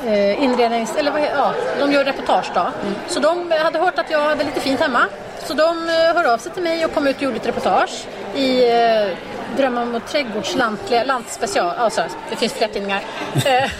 eh, 0.06 0.42
inrednings... 0.42 0.96
Eller 0.96 1.10
vad 1.10 1.20
ja, 1.22 1.54
de 1.78 1.92
gör 1.92 2.04
reportage 2.04 2.50
då. 2.54 2.66
Så 3.06 3.20
de 3.20 3.52
hade 3.62 3.78
hört 3.78 3.98
att 3.98 4.10
jag 4.10 4.20
hade 4.20 4.44
lite 4.44 4.60
fint 4.60 4.80
hemma. 4.80 5.06
Så 5.44 5.54
de 5.54 5.88
eh, 5.88 6.14
hörde 6.14 6.32
av 6.32 6.38
sig 6.38 6.52
till 6.52 6.62
mig 6.62 6.84
och 6.84 6.94
kom 6.94 7.06
ut 7.06 7.16
och 7.16 7.22
gjorde 7.22 7.36
ett 7.36 7.46
reportage 7.46 8.06
i 8.34 8.64
Drömmar 9.56 9.82
om 9.82 9.94
ett 9.94 11.06
lantspecial. 11.06 11.76
Alltså, 11.76 12.04
det 12.30 12.36
finns 12.36 12.52
fler 12.52 12.68
tidningar. 12.68 13.02
Eh, 13.46 13.70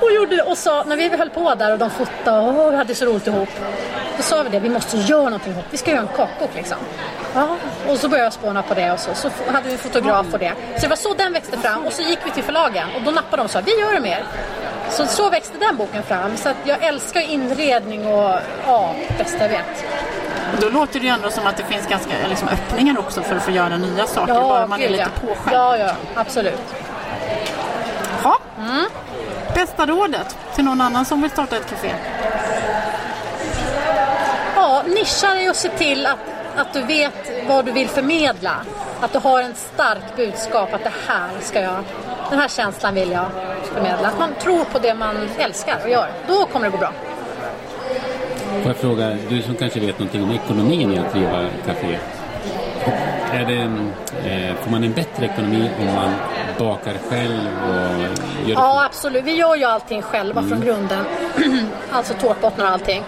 och 0.00 0.12
gjorde 0.12 0.42
och 0.42 0.58
sa, 0.58 0.84
när 0.84 0.96
vi 0.96 1.08
höll 1.08 1.30
på 1.30 1.54
där 1.54 1.72
och 1.72 1.78
de 1.78 1.90
fotade 1.90 2.40
och 2.40 2.72
vi 2.72 2.76
hade 2.76 2.94
så 2.94 3.04
roligt 3.04 3.26
ihop. 3.26 3.48
Då 4.16 4.22
sa 4.22 4.42
vi 4.42 4.50
det, 4.50 4.60
vi 4.60 4.68
måste 4.68 4.96
göra 4.96 5.24
någonting 5.24 5.52
ihop. 5.52 5.64
Vi 5.70 5.76
ska 5.76 5.90
göra 5.90 6.00
en 6.00 6.08
kakbok 6.08 6.50
liksom. 6.54 6.76
Ja, 7.34 7.56
och 7.88 7.98
så 7.98 8.08
började 8.08 8.26
jag 8.26 8.32
spåna 8.32 8.62
på 8.62 8.74
det 8.74 8.92
och 8.92 8.98
så, 8.98 9.14
så 9.14 9.30
hade 9.46 9.66
vi 9.66 9.72
en 9.72 9.78
fotograf 9.78 10.26
och 10.32 10.38
det. 10.38 10.52
Så 10.74 10.80
det 10.80 10.88
var 10.88 10.96
så 10.96 11.14
den 11.14 11.32
växte 11.32 11.58
fram 11.58 11.86
och 11.86 11.92
så 11.92 12.02
gick 12.02 12.18
vi 12.24 12.30
till 12.30 12.44
förlagen 12.44 12.88
och 12.96 13.02
då 13.02 13.10
nappade 13.10 13.36
de 13.36 13.44
och 13.44 13.50
sa 13.50 13.60
vi 13.60 13.80
gör 13.80 13.92
det 13.92 14.00
mer. 14.00 14.24
Så, 14.90 15.06
så 15.06 15.30
växte 15.30 15.58
den 15.58 15.76
boken 15.76 16.02
fram. 16.02 16.36
Så 16.36 16.48
att 16.48 16.56
jag 16.64 16.84
älskar 16.84 17.20
inredning 17.20 18.06
och 18.06 18.38
ja, 18.66 18.94
bästa 19.18 19.38
jag 19.38 19.48
vet. 19.48 19.84
Då 20.60 20.68
låter 20.68 21.00
det 21.00 21.06
ju 21.06 21.12
ändå 21.12 21.30
som 21.30 21.46
att 21.46 21.56
det 21.56 21.64
finns 21.64 21.86
ganska 21.86 22.12
liksom, 22.28 22.48
öppningar 22.48 22.98
också 22.98 23.22
för 23.22 23.36
att 23.36 23.42
få 23.42 23.50
göra 23.50 23.76
nya 23.76 24.06
saker. 24.06 24.34
bara 24.34 24.66
man 24.66 24.80
är 24.80 24.88
lite 24.88 25.02
ja. 25.02 25.28
påskärmd. 25.28 25.56
Ja, 25.56 25.76
ja, 25.76 25.90
absolut. 26.14 26.74
Ja. 28.22 28.38
Mm. 28.58 28.84
Bästa 29.54 29.86
rådet 29.86 30.36
till 30.54 30.64
någon 30.64 30.80
annan 30.80 31.04
som 31.04 31.22
vill 31.22 31.30
starta 31.30 31.56
ett 31.56 31.70
café? 31.70 31.90
Ja, 34.56 34.82
nischa 34.86 35.34
dig 35.34 35.50
och 35.50 35.56
se 35.56 35.68
till 35.68 36.06
att, 36.06 36.18
att 36.56 36.72
du 36.72 36.82
vet 36.82 37.48
vad 37.48 37.64
du 37.64 37.72
vill 37.72 37.88
förmedla. 37.88 38.56
Att 39.00 39.12
du 39.12 39.18
har 39.18 39.42
en 39.42 39.54
starkt 39.54 40.16
budskap 40.16 40.74
att 40.74 40.84
det 40.84 40.92
här 41.08 41.28
ska 41.40 41.60
jag, 41.60 41.84
den 42.30 42.38
här 42.38 42.48
känslan 42.48 42.94
vill 42.94 43.10
jag 43.10 43.26
förmedla. 43.74 44.08
Att 44.08 44.18
man 44.18 44.34
tror 44.34 44.64
på 44.64 44.78
det 44.78 44.94
man 44.94 45.28
älskar 45.38 45.78
och 45.82 45.90
gör. 45.90 46.10
Då 46.28 46.46
kommer 46.46 46.66
det 46.66 46.70
gå 46.70 46.78
bra. 46.78 46.92
Får 48.62 48.66
jag 48.66 48.76
fråga, 48.76 49.16
du 49.28 49.42
som 49.42 49.54
kanske 49.54 49.80
vet 49.80 49.98
någonting 49.98 50.22
om 50.22 50.30
ekonomin 50.32 50.92
i 50.92 50.98
att 50.98 51.12
driva 51.12 51.46
café. 51.66 51.98
Är 53.32 53.44
det, 53.44 53.62
eh, 54.30 54.54
får 54.54 54.70
man 54.70 54.84
en 54.84 54.92
bättre 54.92 55.24
ekonomi 55.26 55.70
om 55.80 55.94
man 55.94 56.10
bakar 56.58 56.94
själv 57.10 57.48
och 57.68 58.48
gör 58.48 58.54
Ja, 58.54 58.84
absolut. 58.84 59.24
Vi 59.24 59.34
gör 59.36 59.56
ju 59.56 59.64
allting 59.64 60.02
själva 60.02 60.42
från 60.42 60.60
grunden. 60.60 61.04
alltså 61.90 62.14
tårtbottnar 62.14 62.64
och 62.64 62.70
allting. 62.70 63.02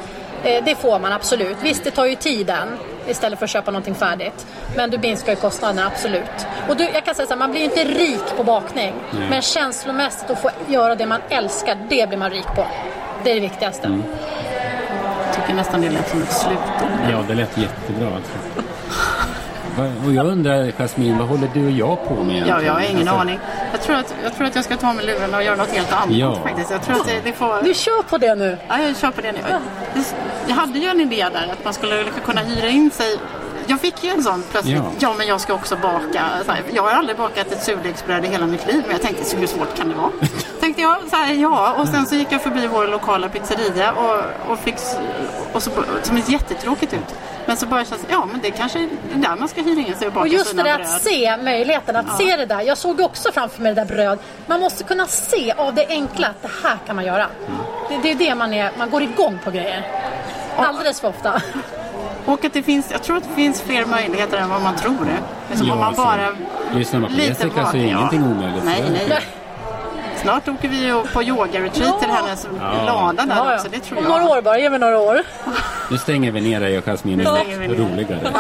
Eh, 0.45 0.65
Det 0.65 0.75
får 0.75 0.99
man 0.99 1.13
absolut. 1.13 1.57
Visst, 1.63 1.85
det 1.85 1.91
tar 1.91 2.07
ju 2.07 2.15
tiden 2.15 2.69
istället 3.09 3.39
för 3.39 3.47
att 3.47 3.51
köpa 3.51 3.71
någonting 3.71 3.95
färdigt. 3.95 4.47
Men 4.77 4.91
du 4.91 4.99
minskar 4.99 5.33
ju 5.33 5.37
kostnaderna, 5.37 5.87
absolut. 5.87 6.47
Och 6.69 6.77
du, 6.77 6.85
jag 6.95 7.05
kan 7.05 7.15
säga 7.15 7.27
så 7.27 7.33
här, 7.33 7.39
man 7.39 7.51
blir 7.51 7.61
ju 7.61 7.65
inte 7.65 7.85
rik 7.85 8.37
på 8.37 8.45
bakning. 8.45 8.95
Nej. 9.11 9.31
Men 9.31 9.43
känslomässigt 9.43 10.31
att 10.31 10.43
få 10.43 10.51
göra 10.69 10.95
det 10.95 11.07
man 11.07 11.21
älskar, 11.29 11.77
det 11.89 12.09
blir 12.09 12.19
man 12.19 12.31
rik 12.31 12.47
på. 12.57 12.67
Det 13.25 13.31
är 13.31 13.35
det 13.35 13.41
viktigaste. 13.41 13.89
Jag 13.89 13.99
tycker 15.49 15.57
nästan 15.57 15.81
det 15.81 15.91
lät 15.91 16.09
som 16.11 16.23
ett 16.23 16.33
slutord. 16.33 17.11
Ja, 17.13 17.25
det 17.29 17.35
lät 17.35 17.59
jättebra 17.59 18.07
alltså. 18.17 18.33
Och 20.07 20.13
jag 20.13 20.27
undrar, 20.27 20.73
Jasmin, 20.79 21.19
vad 21.19 21.29
håller 21.29 21.49
du 21.55 21.65
och 21.65 21.71
jag 21.71 22.09
på 22.09 22.15
med 22.15 22.35
Ja, 22.37 22.41
egentligen? 22.45 22.65
jag 22.65 22.73
har 22.73 22.81
ingen 22.81 23.09
Alltså, 23.09 23.15
aning. 23.15 23.39
Jag 23.73 23.83
tror, 23.83 23.97
att, 23.97 24.15
jag 24.23 24.35
tror 24.37 24.47
att 24.47 24.55
jag 24.55 24.65
ska 24.65 24.77
ta 24.77 24.93
med 24.93 25.05
luren 25.05 25.35
och 25.35 25.43
göra 25.43 25.57
något 25.57 25.71
helt 25.71 25.93
annat 25.93 26.11
Ja. 26.17 26.35
faktiskt. 26.43 26.71
Jag 26.71 26.83
tror 26.83 26.97
att 26.97 27.07
det, 27.07 27.21
det 27.25 27.33
får... 27.33 27.63
Du 27.63 27.75
kör 27.75 28.03
på 28.03 28.19
det 28.19 28.35
nu. 28.35 28.57
Ja, 28.69 28.81
jag 28.81 28.97
kör 28.97 29.11
på 29.11 29.21
det 29.21 29.33
nu. 29.33 29.39
Det- 29.95 30.15
Jag 30.47 30.55
hade 30.55 30.79
ju 30.79 30.89
en 30.89 31.01
idé 31.01 31.27
där 31.33 31.49
att 31.53 31.65
man 31.65 31.75
skulle 31.75 32.05
kunna 32.25 32.41
hyra 32.41 32.69
in 32.69 32.91
sig. 32.91 33.17
Jag 33.67 33.81
fick 33.81 34.05
ju 34.05 34.11
en 34.11 34.23
sån 34.23 34.43
plötsligt. 34.51 34.77
Ja. 34.77 34.83
Ja, 34.99 35.15
men 35.19 35.27
jag 35.27 35.41
ska 35.41 35.55
också 35.55 35.77
baka. 35.77 36.25
Jag 36.73 36.83
har 36.83 36.91
aldrig 36.91 37.17
bakat 37.17 37.53
ett 37.53 37.63
surdegsbröd 37.65 38.25
i 38.25 38.29
hela 38.29 38.47
mitt 38.47 38.67
liv. 38.67 38.83
Men 38.87 38.91
jag 38.93 39.03
tänkte, 39.03 39.25
så 39.25 39.37
hur 39.37 39.47
svårt 39.47 39.77
kan 39.77 39.89
det 39.89 39.95
vara? 39.95 40.11
jag, 40.89 41.11
så 41.11 41.17
här, 41.17 41.33
ja. 41.35 41.75
Och 41.79 41.89
sen 41.89 42.07
så 42.07 42.15
gick 42.15 42.33
jag 42.33 42.43
förbi 42.43 42.67
vår 42.67 42.87
lokala 42.87 43.29
pizzeria 43.29 43.93
och, 43.93 44.51
och 44.53 44.59
fick, 44.59 44.75
och 45.53 45.63
så, 45.63 45.71
som 46.03 46.17
ett 46.17 46.29
jättetråkigt 46.29 46.93
ut. 46.93 47.15
Men 47.47 47.57
så 47.57 47.67
började 47.67 47.89
jag 47.91 48.01
säga, 48.01 48.13
ja 48.13 48.27
men 48.33 48.41
det 48.41 48.51
kanske 48.51 48.79
är 48.79 48.89
där 49.15 49.37
man 49.37 49.49
ska 49.49 49.63
hyra 49.63 49.81
in 49.81 49.95
sig 49.95 50.07
och 50.07 50.13
baka 50.13 50.21
Och 50.21 50.29
just 50.29 50.57
det 50.57 50.63
där 50.63 50.77
bröd. 50.77 50.81
att 50.81 51.03
se 51.03 51.37
möjligheten, 51.37 51.97
att 51.97 52.19
se 52.19 52.37
det 52.37 52.47
där. 52.47 52.61
Jag 52.61 52.79
såg 52.79 53.01
också 53.01 53.33
framför 53.33 53.63
mig 53.63 53.75
det 53.75 53.85
där 53.85 53.95
bröd. 53.95 54.19
Man 54.47 54.61
måste 54.61 54.85
kunna 54.85 55.07
se 55.07 55.53
av 55.53 55.75
det 55.75 55.87
enkla 55.89 56.27
att 56.27 56.43
det 56.43 56.51
här 56.63 56.77
kan 56.87 56.97
man 56.97 57.05
göra. 57.05 57.27
Det, 57.89 57.97
det 58.03 58.11
är 58.11 58.15
det 58.15 58.35
man 58.35 58.53
är, 58.55 58.71
man 58.79 58.91
går 58.91 59.03
igång 59.03 59.39
på 59.45 59.51
grejer. 59.51 59.87
Alldeles 60.57 61.01
för 61.01 61.09
ofta. 61.09 61.43
Och 62.27 62.45
att 62.45 62.53
det 62.53 62.63
finns, 62.63 62.91
jag 62.91 63.03
tror 63.03 63.17
att 63.17 63.25
det 63.29 63.35
finns 63.35 63.63
fler 63.63 63.85
möjligheter 63.87 64.39
än 64.39 64.49
vad 64.51 64.63
man 64.63 64.77
tror. 64.77 65.07
Liksom, 65.49 65.67
Ja, 65.67 65.73
om 65.73 65.79
man 65.79 65.89
alltså, 65.89 66.03
bara 66.05 66.29
lyssnar 66.75 67.01
man 67.01 67.11
på 67.11 67.17
lite 67.17 67.29
Jessica 67.29 67.67
så 67.67 67.77
är 67.77 67.81
ja. 67.81 67.87
ingenting 67.99 68.23
omöjligt. 68.23 68.65
Nej, 68.65 68.85
nej. 69.09 69.23
Snart 70.23 70.49
åker 70.49 70.69
vi 70.69 71.03
på 71.13 71.23
yoga-retreat 71.23 72.01
till 72.01 72.09
hennes 72.11 72.49
lada 72.87 73.27
där 73.27 73.37
Ja, 73.37 73.51
ja. 73.51 73.55
också. 73.55 73.69
Det 73.69 73.79
tror 73.81 73.99
Om 73.99 74.05
jag. 74.05 74.11
några 74.21 74.25
år 74.39 74.43
bara, 74.43 74.59
ge 74.59 74.71
mig 74.71 74.79
några 74.79 74.99
år. 74.99 75.23
Nu 75.91 75.99
stänger 75.99 76.33
vi 76.33 76.41
ner 76.41 76.61
dig 76.61 76.79
och 76.79 76.85
Jasmin. 76.89 77.19
Det 77.19 77.25
Nu 77.25 77.31
är 77.31 77.35
stänger 77.35 77.59
vi 77.59 77.69
ner. 77.69 77.75
roligare. 77.75 78.33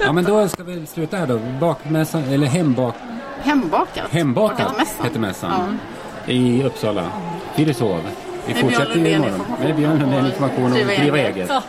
Ja. 0.00 0.12
men 0.12 0.24
då 0.24 0.48
ska 0.48 0.62
vi 0.62 0.86
sluta 0.86 1.16
här 1.16 1.26
då. 1.26 1.38
Bakmässan, 1.60 2.24
eller 2.32 2.46
hembak, 2.46 2.94
Hembakat. 3.42 4.10
hembakat 4.10 4.60
Heter 5.02 5.18
mässan. 5.20 5.50
mässan. 5.50 5.78
I 6.26 6.64
Uppsala. 6.64 7.02
Fyrishov. 7.54 8.00
Vi 8.46 8.54
fortsätter 8.54 8.94
ju 8.94 9.08
imorgon. 9.10 9.34
information. 9.34 9.64
Med 9.66 9.76
Björn 9.76 9.98
Lundén 9.98 10.26
information 10.26 10.64
och 10.64 10.78
Driva 10.78 11.18
eget. 11.18 11.48
Ja, 11.48 11.62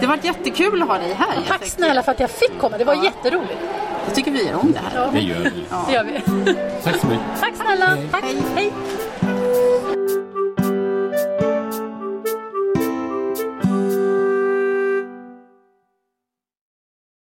Det 0.00 0.06
varit 0.06 0.24
jättekul 0.24 0.82
att 0.82 0.88
ha 0.88 0.98
dig 0.98 1.14
här. 1.18 1.28
tack 1.48 1.64
snälla 1.66 2.02
för 2.02 2.12
att 2.12 2.20
jag 2.20 2.30
fick 2.30 2.58
komma. 2.60 2.78
Det 2.78 2.84
var 2.84 2.94
jätteroligt. 3.04 3.58
Jag 4.06 4.14
tycker 4.14 4.30
vi 4.30 4.46
gör 4.48 4.56
om 4.56 4.72
det 4.72 4.78
här. 4.78 4.90
Ja, 4.94 5.10
Det 5.12 5.20
gör 5.20 5.38
vi. 5.38 5.50
det 5.86 5.92
gör 5.92 6.04
vi. 6.04 6.54
Tack 6.84 6.96
så 7.00 7.06
mycket. 7.06 7.26
Tack 7.40 7.52
snälla. 7.56 7.96
Tack. 8.10 8.24
Hej. 8.24 8.36
Hej. 8.54 8.72